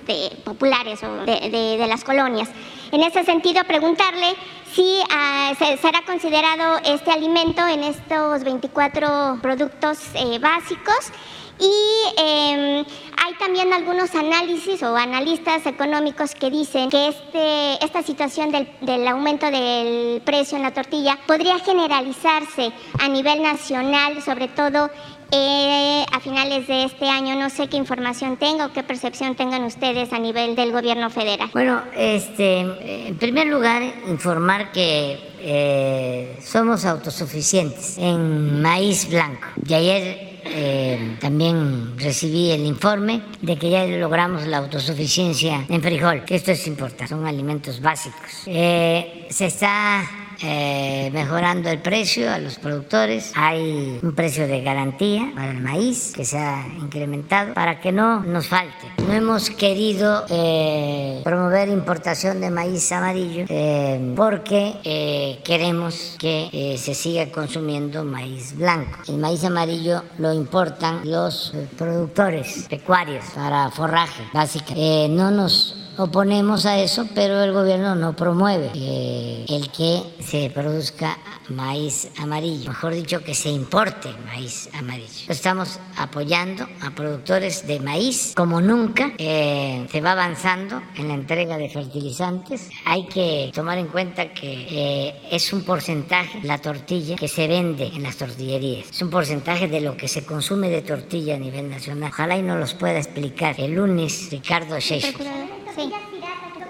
[0.44, 2.50] populares o de, las colonias.
[2.92, 4.36] En ese sentido, preguntarle
[4.74, 11.10] si ah, será considerado este alimento en estos 24 productos eh, básicos.
[11.58, 12.84] Y em,
[13.16, 19.08] hay también algunos análisis o analistas económicos que dicen que este, esta situación del, del,
[19.08, 24.90] aumento del precio en la tortilla podría generalizarse a nivel nacional, sobre todo
[25.34, 27.34] eh, a finales de este año.
[27.36, 31.48] No sé qué información tenga o qué percepción tengan ustedes a nivel del gobierno federal.
[31.54, 32.60] Bueno, este,
[33.08, 39.48] en primer lugar, informar que eh, somos autosuficientes en maíz blanco.
[39.66, 46.24] Y ayer eh, también recibí el informe de que ya logramos la autosuficiencia en frijol,
[46.26, 48.30] que esto es importante, son alimentos básicos.
[48.44, 50.04] se está
[50.42, 53.32] eh, mejorando el precio a los productores.
[53.34, 58.20] Hay un precio de garantía para el maíz que se ha incrementado para que no
[58.20, 58.86] nos falte.
[59.06, 67.30] No hemos querido eh, promover importación de maíz amarillo eh, porque queremos que se siga
[67.30, 68.98] consumiendo maíz blanco.
[69.08, 75.08] El maíz amarillo lo importan los productores pecuarios para forraje, básicamente.
[75.08, 81.18] no nos oponemos a eso, pero el gobierno no promueve eh, el que se produzca
[81.48, 85.26] maíz amarillo, mejor dicho, que se importe maíz amarillo.
[85.28, 91.58] Estamos apoyando a productores de maíz como nunca, eh, se va avanzando en la entrega
[91.58, 92.70] de fertilizantes.
[92.84, 97.86] Hay que tomar en cuenta que eh, es un porcentaje la tortilla que se vende
[97.86, 101.68] en las tortillerías, es un porcentaje de lo que se consume de tortilla a nivel
[101.68, 102.10] nacional.
[102.12, 105.61] Ojalá y nos los pueda explicar el lunes Ricardo Sheffield.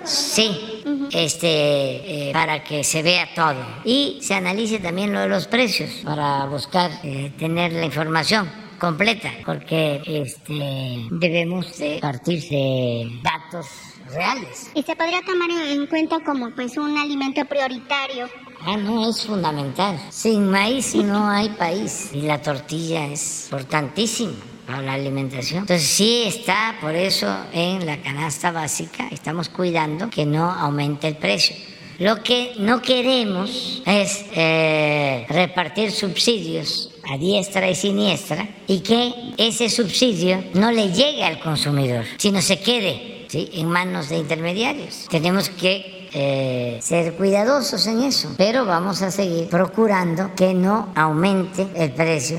[0.05, 0.83] Sí.
[1.13, 3.65] este, eh, para que se vea todo.
[3.85, 9.31] Y se analice también lo de los precios para buscar eh, tener la información completa,
[9.47, 11.67] porque este, debemos
[12.01, 13.67] partir de datos
[14.13, 14.71] reales.
[14.75, 18.29] ¿Y se podría tomar en cuenta como pues un alimento prioritario?
[18.65, 20.01] Ah, no, es fundamental.
[20.11, 24.35] Sin maíz no hay país y la tortilla es importantísima
[24.69, 25.61] a la alimentación.
[25.61, 31.17] Entonces sí está por eso en la canasta básica, estamos cuidando que no aumente el
[31.17, 31.57] precio.
[31.99, 39.69] Lo que no queremos es eh, repartir subsidios a diestra y siniestra y que ese
[39.69, 45.07] subsidio no le llegue al consumidor, sino se quede en manos de intermediarios.
[45.11, 51.67] Tenemos que eh, ser cuidadosos en eso, pero vamos a seguir procurando que no aumente
[51.75, 52.39] el precio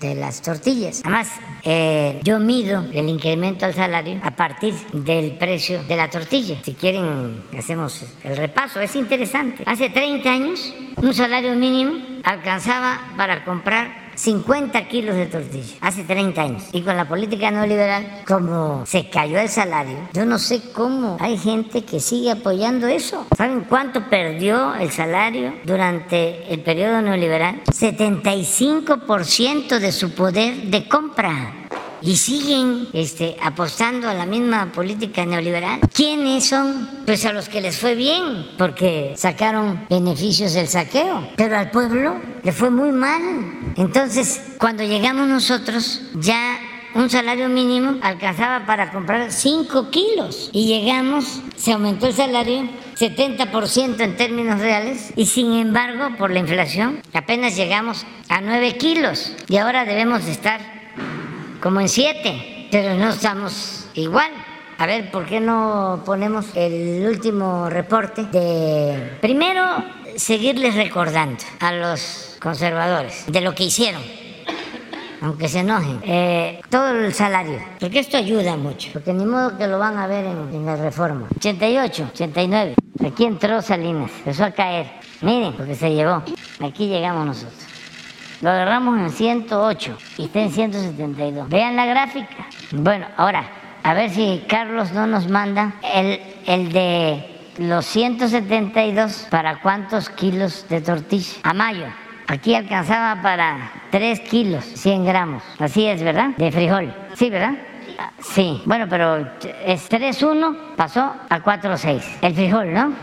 [0.00, 1.02] de las tortillas.
[1.04, 1.28] Además,
[1.62, 6.56] eh, yo mido el incremento al salario a partir del precio de la tortilla.
[6.64, 8.80] Si quieren, hacemos el repaso.
[8.80, 9.62] Es interesante.
[9.66, 11.92] Hace 30 años, un salario mínimo
[12.24, 16.64] alcanzaba para comprar 50 kilos de tortilla hace 30 años.
[16.72, 21.38] Y con la política neoliberal, como se cayó el salario, yo no sé cómo hay
[21.38, 23.26] gente que sigue apoyando eso.
[23.34, 27.62] ¿Saben cuánto perdió el salario durante el periodo neoliberal?
[27.64, 31.54] 75% de su poder de compra
[32.02, 35.80] y siguen este, apostando a la misma política neoliberal.
[35.92, 36.88] ¿Quiénes son?
[37.06, 42.16] Pues a los que les fue bien, porque sacaron beneficios del saqueo, pero al pueblo
[42.42, 43.20] le fue muy mal.
[43.76, 46.58] Entonces, cuando llegamos nosotros, ya
[46.94, 54.00] un salario mínimo alcanzaba para comprar 5 kilos y llegamos, se aumentó el salario 70%
[54.00, 59.56] en términos reales y sin embargo por la inflación apenas llegamos a 9 kilos y
[59.56, 60.60] ahora debemos de estar
[61.60, 64.30] como en siete, pero no estamos igual.
[64.78, 69.18] A ver, ¿por qué no ponemos el último reporte de...
[69.20, 69.62] Primero,
[70.16, 74.02] seguirles recordando a los conservadores de lo que hicieron
[75.22, 79.66] aunque se enojen, eh, todo el salario, porque esto ayuda mucho, porque ni modo que
[79.66, 81.28] lo van a ver en, en la reforma.
[81.36, 82.74] 88, 89,
[83.06, 84.90] aquí entró Salinas, empezó a caer,
[85.20, 86.22] miren, porque se llevó,
[86.60, 87.69] aquí llegamos nosotros.
[88.40, 91.48] Lo agarramos en 108 y está en 172.
[91.48, 92.46] Vean la gráfica.
[92.72, 93.44] Bueno, ahora,
[93.82, 100.66] a ver si Carlos no nos manda el, el de los 172 para cuántos kilos
[100.70, 101.34] de tortilla.
[101.42, 101.86] A mayo.
[102.28, 105.42] Aquí alcanzaba para 3 kilos, 100 gramos.
[105.58, 106.30] Así es, ¿verdad?
[106.38, 106.94] De frijol.
[107.14, 107.54] Sí, ¿verdad?
[108.20, 109.18] Sí, bueno, pero
[109.66, 112.02] es 3.1, pasó a 4.6.
[112.22, 112.94] El frijol, ¿no?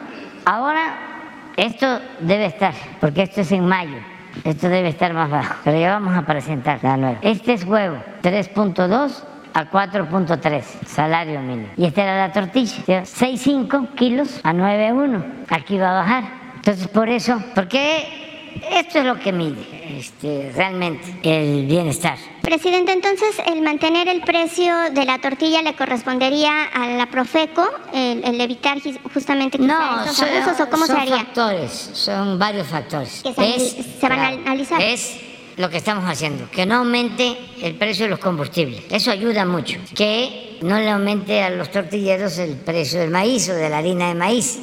[0.45, 3.97] Ahora, esto debe estar, porque esto es en mayo.
[4.43, 7.19] Esto debe estar más bajo, pero ya vamos a presentar la nueva.
[7.21, 9.23] Este es huevo, 3.2
[9.53, 11.69] a 4.3, salario mínimo.
[11.77, 15.23] Y esta era la tortilla, 6.5 kilos a 9.1.
[15.49, 16.23] Aquí va a bajar.
[16.55, 18.26] Entonces, por eso, porque
[18.71, 22.17] esto es lo que mide este, realmente el bienestar.
[22.41, 28.23] Presidente, entonces el mantener el precio de la tortilla le correspondería a la Profeco, el,
[28.23, 28.77] el evitar
[29.13, 31.17] justamente No, esos son, abusos o cómo son se haría.
[31.17, 33.21] factores, son varios factores.
[33.23, 34.81] Que se- se van a analizar.
[34.81, 35.17] Es
[35.57, 38.83] lo que estamos haciendo, que no aumente el precio de los combustibles.
[38.91, 39.77] Eso ayuda mucho.
[39.95, 44.07] Que no le aumente a los tortilleros el precio del maíz o de la harina
[44.09, 44.59] de maíz.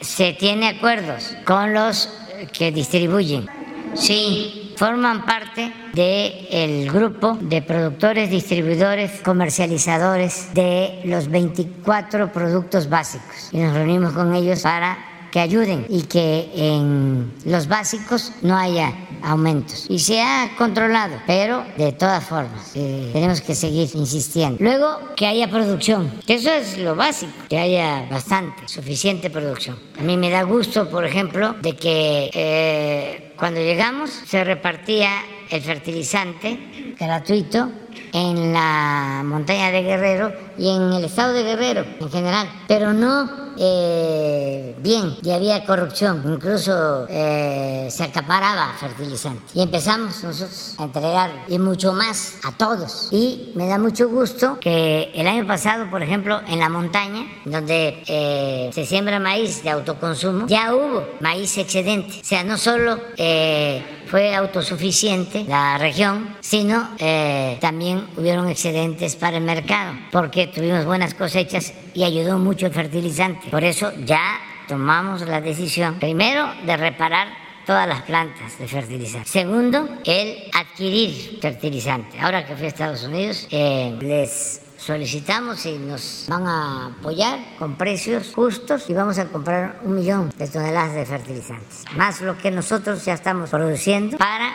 [0.00, 2.08] Se tiene acuerdos con los
[2.52, 3.48] que distribuyen.
[3.94, 13.48] Sí, forman parte del grupo de productores, distribuidores, comercializadores de los 24 productos básicos.
[13.52, 18.94] Y nos reunimos con ellos para que ayuden y que en los básicos no haya
[19.20, 19.84] aumentos.
[19.90, 24.56] Y se ha controlado, pero de todas formas eh, tenemos que seguir insistiendo.
[24.64, 29.78] Luego, que haya producción, que eso es lo básico, que haya bastante, suficiente producción.
[30.00, 35.10] A mí me da gusto, por ejemplo, de que eh, cuando llegamos se repartía
[35.50, 37.70] el fertilizante gratuito
[38.12, 43.46] en la montaña de Guerrero y en el estado de Guerrero en general, pero no
[43.58, 49.42] eh, bien y había corrupción, incluso eh, se acaparaba fertilizante.
[49.54, 53.08] Y empezamos nosotros a entregar y mucho más a todos.
[53.10, 58.02] Y me da mucho gusto que el año pasado, por ejemplo, en la montaña, donde
[58.06, 62.20] eh, se siembra maíz de autoconsumo, ya hubo maíz excedente.
[62.20, 69.36] O sea, no solo eh, fue autosuficiente la región, sino eh, también hubieron excedentes para
[69.36, 73.48] el mercado, porque tuvimos buenas cosechas y ayudó mucho el fertilizante.
[73.48, 77.28] Por eso ya tomamos la decisión, primero, de reparar
[77.64, 79.28] todas las plantas de fertilizante.
[79.28, 82.18] Segundo, el adquirir fertilizante.
[82.18, 87.76] Ahora que fui a Estados Unidos, eh, les solicitamos si nos van a apoyar con
[87.76, 92.50] precios justos y vamos a comprar un millón de toneladas de fertilizantes, más lo que
[92.50, 94.52] nosotros ya estamos produciendo para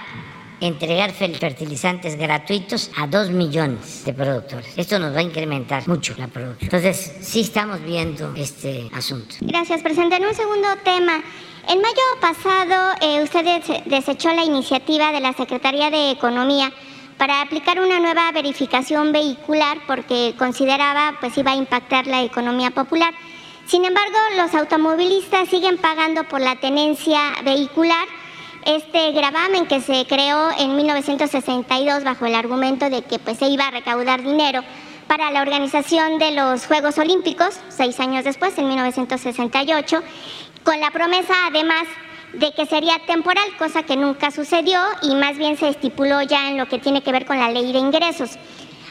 [0.61, 4.71] entregar fel- fertilizantes gratuitos a dos millones de productores.
[4.77, 6.63] Esto nos va a incrementar mucho la producción.
[6.73, 9.35] Entonces, sí estamos viendo este asunto.
[9.41, 10.15] Gracias, presidente.
[10.15, 11.21] En un segundo tema,
[11.67, 16.71] en mayo pasado eh, usted des- desechó la iniciativa de la Secretaría de Economía
[17.17, 23.13] para aplicar una nueva verificación vehicular porque consideraba pues iba a impactar la economía popular.
[23.67, 28.05] Sin embargo, los automovilistas siguen pagando por la tenencia vehicular
[28.65, 33.67] este gravamen que se creó en 1962 bajo el argumento de que pues se iba
[33.67, 34.63] a recaudar dinero
[35.07, 40.01] para la organización de los Juegos Olímpicos, seis años después, en 1968,
[40.63, 41.83] con la promesa además
[42.33, 46.57] de que sería temporal, cosa que nunca sucedió y más bien se estipuló ya en
[46.57, 48.37] lo que tiene que ver con la ley de ingresos.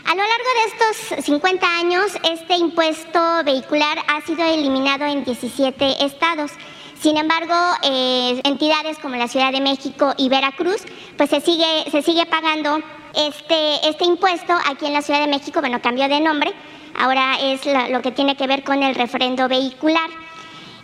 [0.05, 6.05] A lo largo de estos 50 años, este impuesto vehicular ha sido eliminado en 17
[6.05, 6.53] estados.
[7.01, 10.83] Sin embargo, eh, entidades como la Ciudad de México y Veracruz,
[11.17, 12.79] pues se sigue, se sigue pagando
[13.15, 14.53] este, este impuesto.
[14.69, 16.53] Aquí en la Ciudad de México, bueno, cambió de nombre,
[16.99, 20.11] ahora es la- lo que tiene que ver con el refrendo vehicular.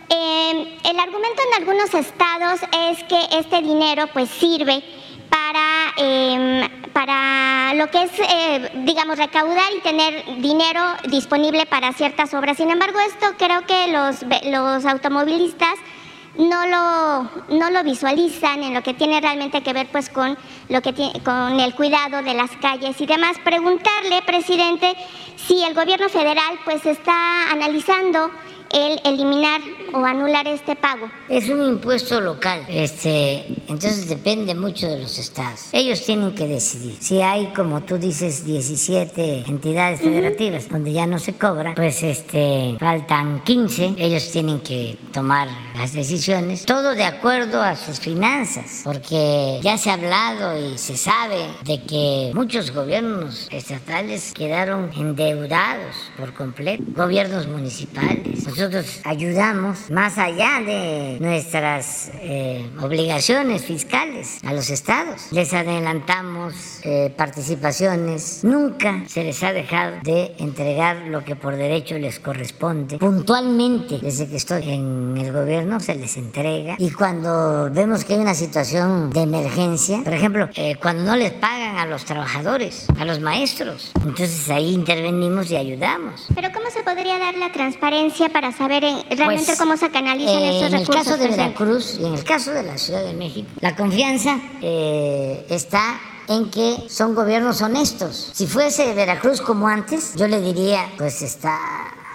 [0.09, 4.81] Eh, el argumento en algunos estados es que este dinero pues sirve
[5.29, 12.33] para, eh, para lo que es, eh, digamos, recaudar y tener dinero disponible para ciertas
[12.33, 12.57] obras.
[12.57, 15.75] Sin embargo, esto creo que los, los automovilistas
[16.37, 20.37] no lo, no lo visualizan en lo que tiene realmente que ver pues con
[20.69, 23.37] lo que tiene, con el cuidado de las calles y demás.
[23.43, 24.95] Preguntarle, presidente,
[25.35, 28.29] si el gobierno federal pues está analizando
[28.71, 29.61] el eliminar
[29.93, 31.09] o anular este pago?
[31.29, 35.69] Es un impuesto local, este, entonces depende mucho de los estados.
[35.71, 36.97] Ellos tienen que decidir.
[36.99, 42.75] Si hay, como tú dices, 17 entidades federativas donde ya no se cobra, pues este,
[42.79, 43.95] faltan 15.
[43.97, 49.89] Ellos tienen que tomar las decisiones, todo de acuerdo a sus finanzas, porque ya se
[49.89, 57.47] ha hablado y se sabe de que muchos gobiernos estatales quedaron endeudados por completo, gobiernos
[57.47, 58.47] municipales.
[58.57, 65.27] Nosotros ayudamos más allá de nuestras eh, obligaciones fiscales a los estados.
[65.31, 71.99] Les adelantamos eh, participaciones, nunca se les ha dejado de entregar lo que por derecho
[71.99, 72.97] les corresponde.
[72.97, 76.77] Puntualmente, desde que estoy en el gobierno, se les entrega.
[76.79, 81.31] Y cuando vemos que hay una situación de emergencia, por ejemplo, eh, cuando no les
[81.33, 86.25] pagan a los trabajadores, a los maestros, entonces ahí intervenimos y ayudamos.
[86.33, 90.55] Pero ¿cómo se podría dar la transparencia para saber realmente Pues, cómo se canalizan eh,
[90.59, 90.95] estos en recursos?
[90.97, 91.27] el caso de?
[91.29, 96.49] Veracruz y en el caso de la Ciudad de México, la confianza eh, está en
[96.51, 98.31] que son gobiernos honestos.
[98.33, 101.57] Si fuese Veracruz como antes, yo le diría, pues está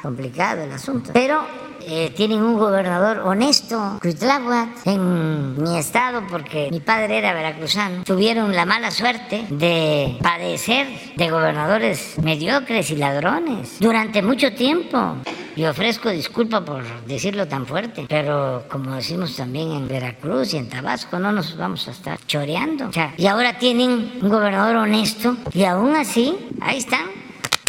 [0.03, 1.11] complicado el asunto.
[1.15, 1.43] Pero
[1.87, 8.05] eh, tienen un gobernador honesto, Cuitláhuac, en mi estado, porque mi padre era veracruzano.
[8.05, 10.87] Tuvieron la mala suerte de padecer
[11.17, 15.17] de gobernadores mediocres y ladrones durante mucho tiempo.
[15.55, 20.69] Y ofrezco disculpa por decirlo tan fuerte, pero como decimos también en Veracruz y en
[20.69, 22.89] Tabasco, no nos vamos a estar choreando.
[22.89, 27.23] O sea, y ahora tienen un gobernador honesto y aún así, ahí están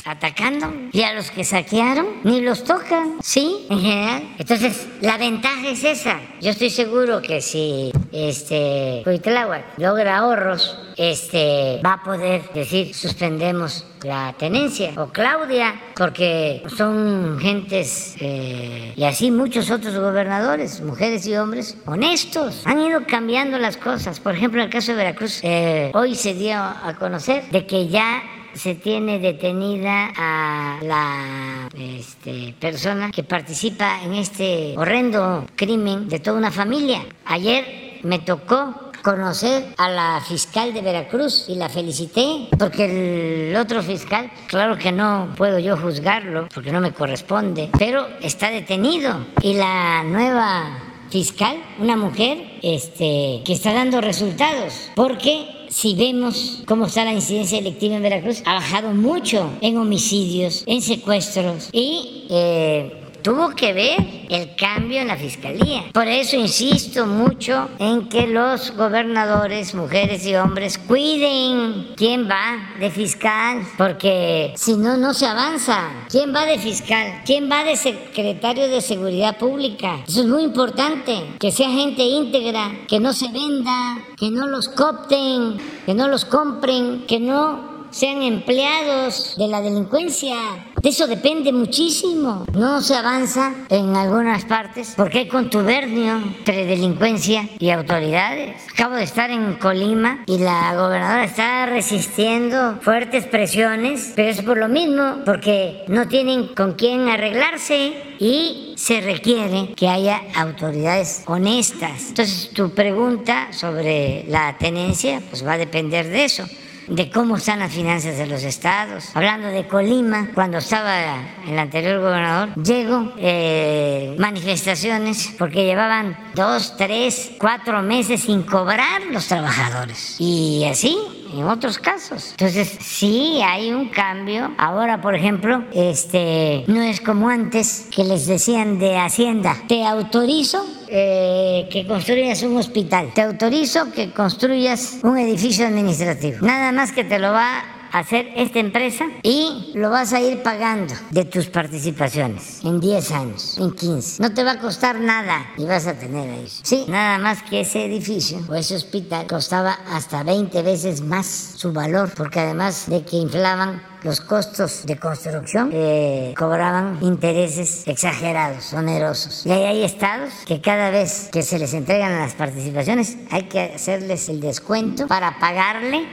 [0.06, 4.24] atacando y a los que saquearon ni los tocan, sí, en general.
[4.38, 6.20] Entonces, la ventaja es esa.
[6.42, 13.86] Yo estoy seguro que si este Cuitláhuac logra ahorros, este va a poder decir suspendemos
[14.04, 21.36] la tenencia o Claudia, porque son gentes eh, y así muchos otros gobernadores, mujeres y
[21.36, 24.20] hombres honestos, han ido cambiando las cosas.
[24.20, 27.88] Por ejemplo, en el caso de Veracruz, eh, hoy se dio a conocer de que
[27.88, 28.22] ya
[28.54, 36.38] se tiene detenida a la este, persona que participa en este horrendo crimen de toda
[36.38, 37.06] una familia.
[37.26, 43.84] Ayer me tocó conocer a la fiscal de Veracruz y la felicité porque el otro
[43.84, 49.56] fiscal, claro que no puedo yo juzgarlo porque no me corresponde, pero está detenido y
[49.56, 57.04] la nueva fiscal, una mujer, este, que está dando resultados porque si vemos cómo está
[57.04, 63.52] la incidencia delictiva en Veracruz, ha bajado mucho en homicidios, en secuestros y eh, tuvo
[63.56, 65.86] que ver el cambio en la fiscalía.
[65.94, 72.92] Por eso insisto mucho en que los gobernadores, mujeres y hombres, cuiden quién va de
[72.92, 75.90] fiscal, porque si no, no se avanza.
[76.10, 77.22] ¿Quién va de fiscal?
[77.26, 80.00] ¿Quién va de secretario de Seguridad Pública?
[80.08, 84.68] Eso es muy importante, que sea gente íntegra, que no se venda, que no los
[84.68, 90.36] copten, que no los compren, que no sean empleados de la delincuencia.
[90.84, 92.46] De eso depende muchísimo.
[92.54, 98.62] No se avanza en algunas partes porque hay contubernio entre delincuencia y autoridades.
[98.74, 104.58] Acabo de estar en Colima y la gobernadora está resistiendo fuertes presiones, pero es por
[104.58, 112.10] lo mismo, porque no tienen con quién arreglarse y se requiere que haya autoridades honestas.
[112.10, 116.44] Entonces, tu pregunta sobre la tenencia, pues va a depender de eso
[116.88, 119.16] de cómo están las finanzas de los estados.
[119.16, 127.32] Hablando de Colima, cuando estaba el anterior gobernador, llegó eh, manifestaciones porque llevaban dos, tres,
[127.40, 130.16] cuatro meses sin cobrar los trabajadores.
[130.20, 130.98] Y así
[131.34, 132.32] en otros casos.
[132.32, 134.52] Entonces, sí hay un cambio.
[134.58, 140.66] Ahora, por ejemplo, este no es como antes que les decían de Hacienda, te autorizo
[140.96, 146.46] eh, que construyas un hospital, te autorizo que construyas un edificio administrativo.
[146.46, 147.64] Nada más que te lo va
[147.94, 153.58] hacer esta empresa y lo vas a ir pagando de tus participaciones en 10 años,
[153.60, 154.22] en 15.
[154.22, 156.48] No te va a costar nada y vas a tener ahí.
[156.64, 161.72] Sí, nada más que ese edificio o ese hospital costaba hasta 20 veces más su
[161.72, 169.46] valor, porque además de que inflaban los costos de construcción eh, cobraban intereses exagerados, onerosos.
[169.46, 173.62] Y ahí hay estados que cada vez que se les entregan las participaciones hay que
[173.62, 176.06] hacerles el descuento para pagarle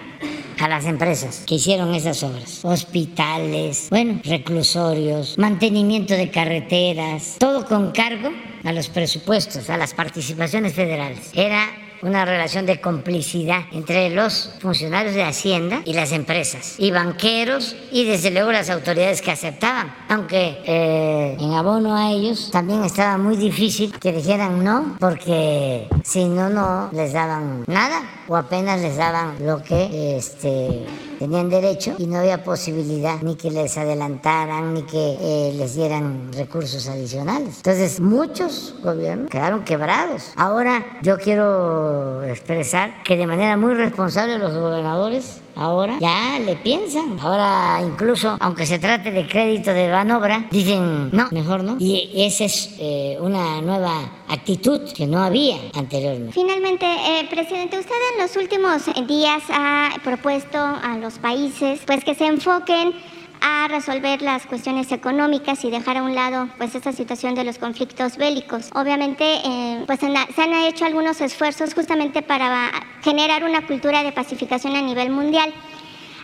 [0.61, 2.65] a las empresas que hicieron esas obras.
[2.65, 8.31] Hospitales, bueno, reclusorios, mantenimiento de carreteras, todo con cargo
[8.65, 11.31] a los presupuestos, a las participaciones federales.
[11.35, 11.67] Era
[12.03, 18.05] una relación de complicidad entre los funcionarios de Hacienda y las empresas, y banqueros, y
[18.05, 23.37] desde luego las autoridades que aceptaban, aunque eh, en abono a ellos también estaba muy
[23.37, 29.35] difícil que dijeran no, porque si no, no les daban nada o apenas les daban
[29.41, 30.87] lo que este,
[31.21, 36.33] tenían derecho y no había posibilidad ni que les adelantaran ni que eh, les dieran
[36.33, 37.59] recursos adicionales.
[37.59, 40.33] Entonces muchos gobiernos quedaron quebrados.
[40.37, 47.19] Ahora yo quiero expresar que de manera muy responsable los gobernadores ahora ya le piensan.
[47.21, 51.77] Ahora incluso, aunque se trate de crédito de Banobra, dicen no, mejor no.
[51.79, 56.33] Y esa es eh, una nueva actitud que no había anteriormente.
[56.33, 62.15] Finalmente, eh, presidente, usted en los últimos días ha propuesto a los países pues que
[62.15, 62.93] se enfoquen
[63.41, 67.59] a resolver las cuestiones económicas y dejar a un lado pues esta situación de los
[67.59, 68.71] conflictos bélicos.
[68.75, 72.71] Obviamente eh, pues se han hecho algunos esfuerzos justamente para
[73.03, 75.53] generar una cultura de pacificación a nivel mundial.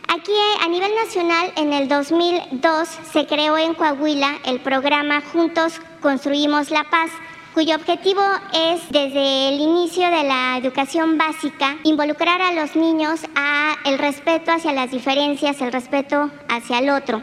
[0.09, 0.33] Aquí
[0.65, 6.85] a nivel nacional en el 2002 se creó en Coahuila el programa Juntos Construimos la
[6.85, 7.11] Paz
[7.57, 8.21] cuyo objetivo
[8.53, 14.53] es desde el inicio de la educación básica involucrar a los niños a el respeto
[14.53, 17.23] hacia las diferencias, el respeto hacia el otro.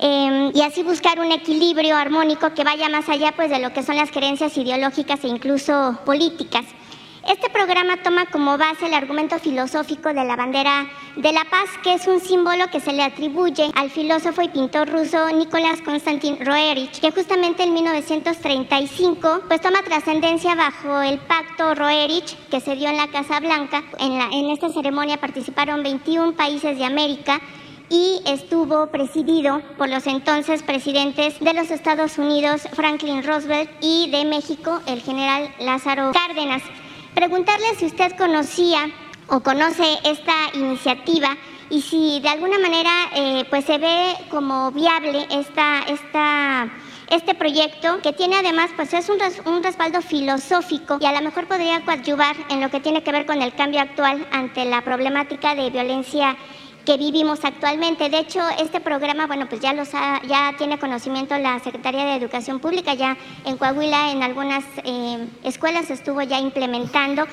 [0.00, 3.82] Em, y así buscar un equilibrio armónico que vaya más allá pues, de lo que
[3.82, 6.64] son las creencias ideológicas e incluso políticas.
[7.28, 11.92] Este programa toma como base el argumento filosófico de la bandera de la paz, que
[11.92, 17.00] es un símbolo que se le atribuye al filósofo y pintor ruso Nicolás Konstantin Roerich,
[17.00, 22.96] que justamente en 1935 pues toma trascendencia bajo el pacto Roerich que se dio en
[22.96, 23.82] la Casa Blanca.
[23.98, 27.42] En, esta ceremonia participaron 21 países de América
[27.90, 34.24] y estuvo presidido por los entonces presidentes de los Estados Unidos, Franklin Roosevelt, y de
[34.24, 36.62] México, el general Lázaro Cárdenas
[37.18, 38.78] preguntarle si usted conocía
[39.26, 41.36] o conoce esta iniciativa
[41.68, 46.68] y si de alguna manera eh, pues se ve como viable esta, esta,
[47.10, 49.18] este proyecto que tiene además pues es un,
[49.52, 53.26] un respaldo filosófico y a lo mejor podría coadyuvar en lo que tiene que ver
[53.26, 56.36] con el cambio actual ante la problemática de violencia
[56.88, 58.08] que vivimos actualmente.
[58.08, 62.60] De hecho, este programa, bueno, pues ya los ya tiene conocimiento la Secretaría de Educación
[62.60, 67.26] Pública, ya en Coahuila en algunas eh, escuelas estuvo ya implementando.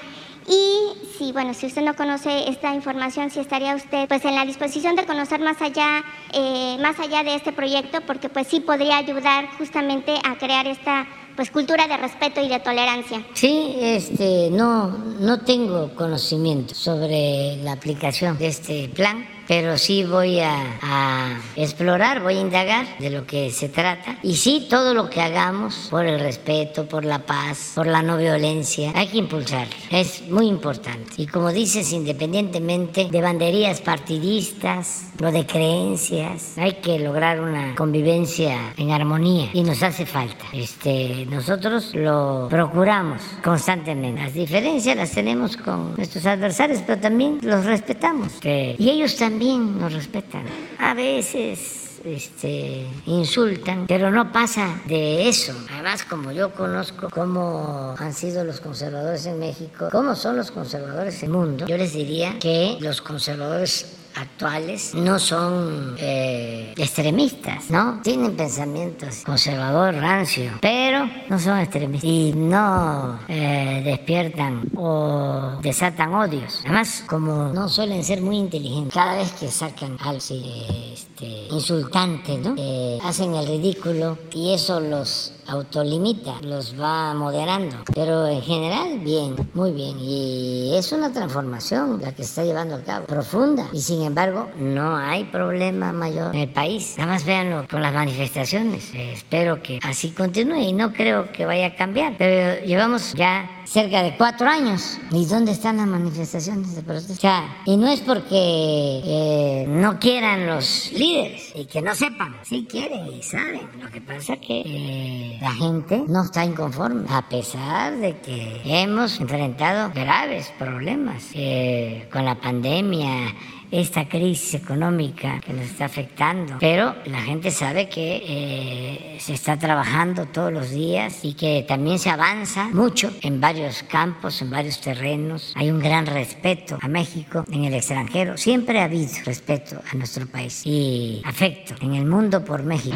[0.45, 4.44] Y si, bueno, si usted no conoce esta información, si estaría usted pues en la
[4.44, 6.03] disposición de conocer más allá,
[6.34, 11.07] eh, más allá de este proyecto, porque pues sí podría ayudar justamente a crear esta
[11.38, 13.26] pues cultura de respeto y de tolerancia.
[13.34, 14.90] Sí, este, no,
[15.22, 22.38] no tengo conocimiento sobre la aplicación de este plan pero sí voy a, explorar, voy
[22.38, 24.17] a indagar de lo que se trata.
[24.23, 28.17] Y sí, todo lo que hagamos por el respeto, por la paz, por la no
[28.17, 29.67] violencia, hay que impulsar.
[29.89, 31.13] Es muy importante.
[31.17, 38.73] Y como dices, independientemente de banderías partidistas o de creencias, hay que lograr una convivencia
[38.77, 40.45] en armonía y nos hace falta.
[40.53, 44.22] Este, nosotros lo procuramos constantemente.
[44.22, 48.34] Las diferencias las tenemos con nuestros adversarios, pero también los respetamos.
[48.43, 50.45] y ellos también también nos respetan.
[50.79, 55.53] A veces este, insultan, pero no pasa de eso.
[55.73, 61.21] Además, como yo conozco cómo han sido los conservadores en México, cómo son los conservadores
[61.21, 68.01] en el mundo, yo les diría que los conservadores actuales no son eh, extremistas, ¿no?
[68.03, 76.61] Tienen pensamientos conservador, rancio, pero no son extremistas y no eh, despiertan o desatan odios.
[76.63, 82.55] Además, como no suelen ser muy inteligentes, cada vez que sacan algo este, insultante, ¿no?
[82.57, 87.77] Eh, hacen el ridículo y eso los autolimita, los va moderando.
[87.93, 89.97] Pero en general, bien, muy bien.
[89.99, 93.67] Y es una transformación la que se está llevando a cabo, profunda.
[93.73, 96.95] Y sin embargo, no hay problema mayor en el país.
[96.97, 98.93] Nada más véanlo con las manifestaciones.
[98.93, 102.15] espero que así continúe y no creo que vaya a cambiar.
[102.17, 104.97] Pero llevamos ya cerca de cuatro años.
[105.11, 107.43] ¿Y dónde están las manifestaciones de protesta?
[107.65, 112.35] y no es porque eh, no quieran los líderes y que no sepan.
[112.43, 113.67] Sí quieren y saben.
[113.81, 118.61] Lo que pasa es que eh, la gente no está inconforme, a pesar de que
[118.65, 123.33] hemos enfrentado graves problemas eh, con la pandemia
[123.71, 129.57] esta crisis económica que nos está afectando, pero la gente sabe que eh, se está
[129.57, 134.79] trabajando todos los días y que también se avanza mucho en varios campos, en varios
[134.81, 135.53] terrenos.
[135.55, 138.37] Hay un gran respeto a México en el extranjero.
[138.37, 142.95] Siempre ha habido respeto a nuestro país y afecto en el mundo por México.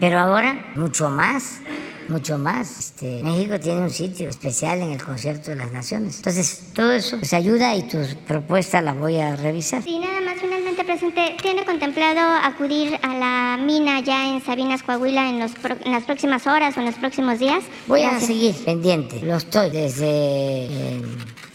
[0.00, 1.60] Pero ahora mucho más
[2.08, 2.78] mucho más.
[2.78, 6.18] Este, México tiene un sitio especial en el concierto de las naciones.
[6.18, 9.82] Entonces, todo eso se ayuda y tus propuestas las voy a revisar.
[9.82, 15.28] Sí, nada más finalmente, presidente, ¿tiene contemplado acudir a la mina ya en Sabinas, Coahuila
[15.28, 15.52] en, los
[15.84, 17.64] en las próximas horas o en los próximos días?
[17.86, 21.02] Voy a seguir pendiente, lo estoy desde eh,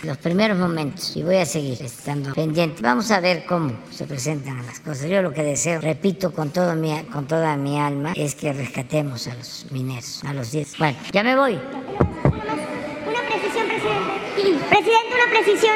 [0.03, 2.81] los primeros momentos y voy a seguir estando pendiente.
[2.81, 5.09] Vamos a ver cómo se presentan las cosas.
[5.09, 9.27] Yo lo que deseo, repito con, todo mi, con toda mi alma, es que rescatemos
[9.27, 10.77] a los mineros, a los 10.
[10.77, 11.53] Bueno, ya me voy.
[11.53, 14.13] Una precisión, presidente.
[14.69, 15.76] Presidente, una precisión.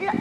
[0.00, 0.18] Nueve.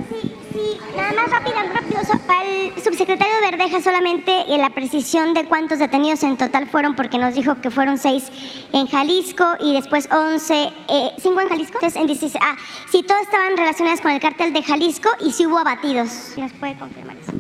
[0.52, 2.02] Sí, nada más rápido, rápido.
[2.28, 7.34] Para el subsecretario Verdeja solamente la precisión de cuántos detenidos en total fueron, porque nos
[7.36, 8.26] dijo que fueron seis
[8.74, 11.76] en Jalisco y después once, eh, cinco en Jalisco.
[11.76, 12.56] Entonces, en 16, ah,
[12.92, 16.34] sí, todos estaban relacionados con el cártel de Jalisco y sí hubo abatidos.
[16.38, 17.32] ¿Nos puede confirmar eso?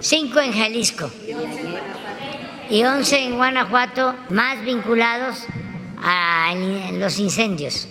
[0.00, 1.10] Cinco en Jalisco
[2.70, 5.46] y once en Guanajuato, más vinculados
[6.02, 6.54] a
[6.92, 7.88] los incendios.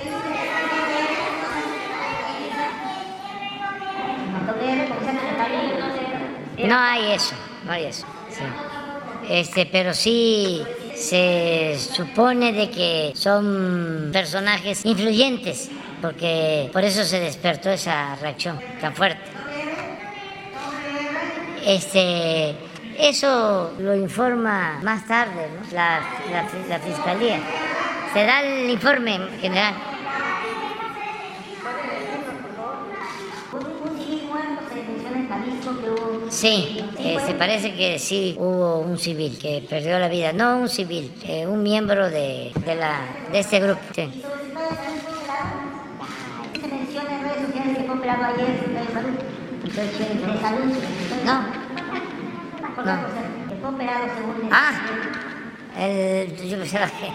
[6.65, 7.35] No hay eso,
[7.65, 8.05] no hay eso.
[9.29, 10.61] Este, pero sí
[10.95, 15.69] se supone de que son personajes influyentes,
[16.01, 19.23] porque por eso se despertó esa reacción tan fuerte.
[21.65, 22.55] Este,
[22.97, 26.01] eso lo informa más tarde la,
[26.67, 27.39] la fiscalía.
[28.13, 29.90] Se da el informe en general.
[36.31, 40.31] Sí, eh, se parece que sí hubo un civil que perdió la vida.
[40.31, 43.01] No un civil, eh, un miembro de, de, la,
[43.33, 43.81] de este grupo.
[43.93, 44.23] Sí.
[51.25, 51.41] No.
[52.85, 52.99] No.
[54.51, 54.71] Ah,
[55.77, 57.11] el, yo pensaba que...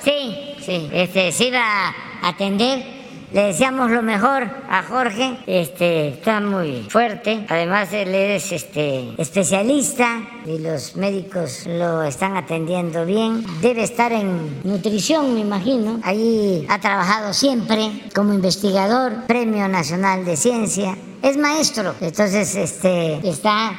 [0.00, 3.03] Sí, sí, este, se iba a atender
[3.34, 10.22] le deseamos lo mejor a Jorge, este, está muy fuerte, además él es este, especialista
[10.46, 13.44] y los médicos lo están atendiendo bien.
[13.60, 15.98] Debe estar en nutrición, me imagino.
[16.04, 20.96] Ahí ha trabajado siempre como investigador, Premio Nacional de Ciencia.
[21.20, 23.72] Es maestro, entonces este, está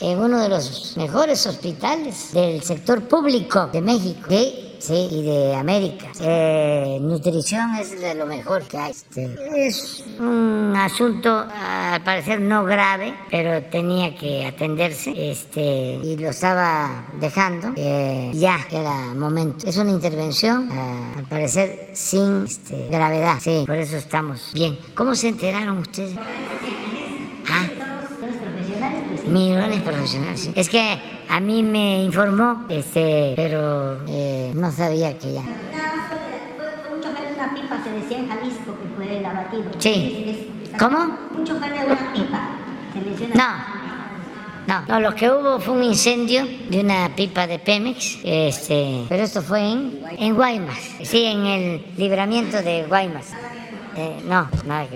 [0.00, 4.26] en uno de los mejores hospitales del sector público de México.
[4.90, 6.06] Y de América.
[6.20, 8.90] Eh, nutrición es de lo mejor que hay.
[8.92, 16.30] Este, es un asunto al parecer no grave, pero tenía que atenderse este, y lo
[16.30, 17.72] estaba dejando.
[17.76, 19.66] Eh, ya era momento.
[19.66, 23.38] Es una intervención, eh, al parecer, sin este, gravedad.
[23.40, 24.78] Sí, por eso estamos bien.
[24.94, 26.14] ¿Cómo se enteraron ustedes?
[27.50, 27.66] Ah.
[29.26, 30.50] Millones profesionales.
[30.54, 35.40] Es que a mí me informó, este, pero eh, no sabía que ya.
[35.40, 35.54] Una
[37.54, 39.70] pipa se decía en Jalisco que fue el abatido.
[39.78, 40.50] Sí.
[40.78, 41.16] ¿Cómo?
[41.36, 42.48] Un chofer de una pipa.
[42.92, 43.34] Se menciona.
[43.34, 43.78] No.
[44.68, 49.22] No, no, lo que hubo fue un incendio de una pipa de Pemex, este, pero
[49.22, 53.32] esto fue en, en Guaymas, sí, en el libramiento de Guaymas.
[53.96, 54.86] Eh, no, nada que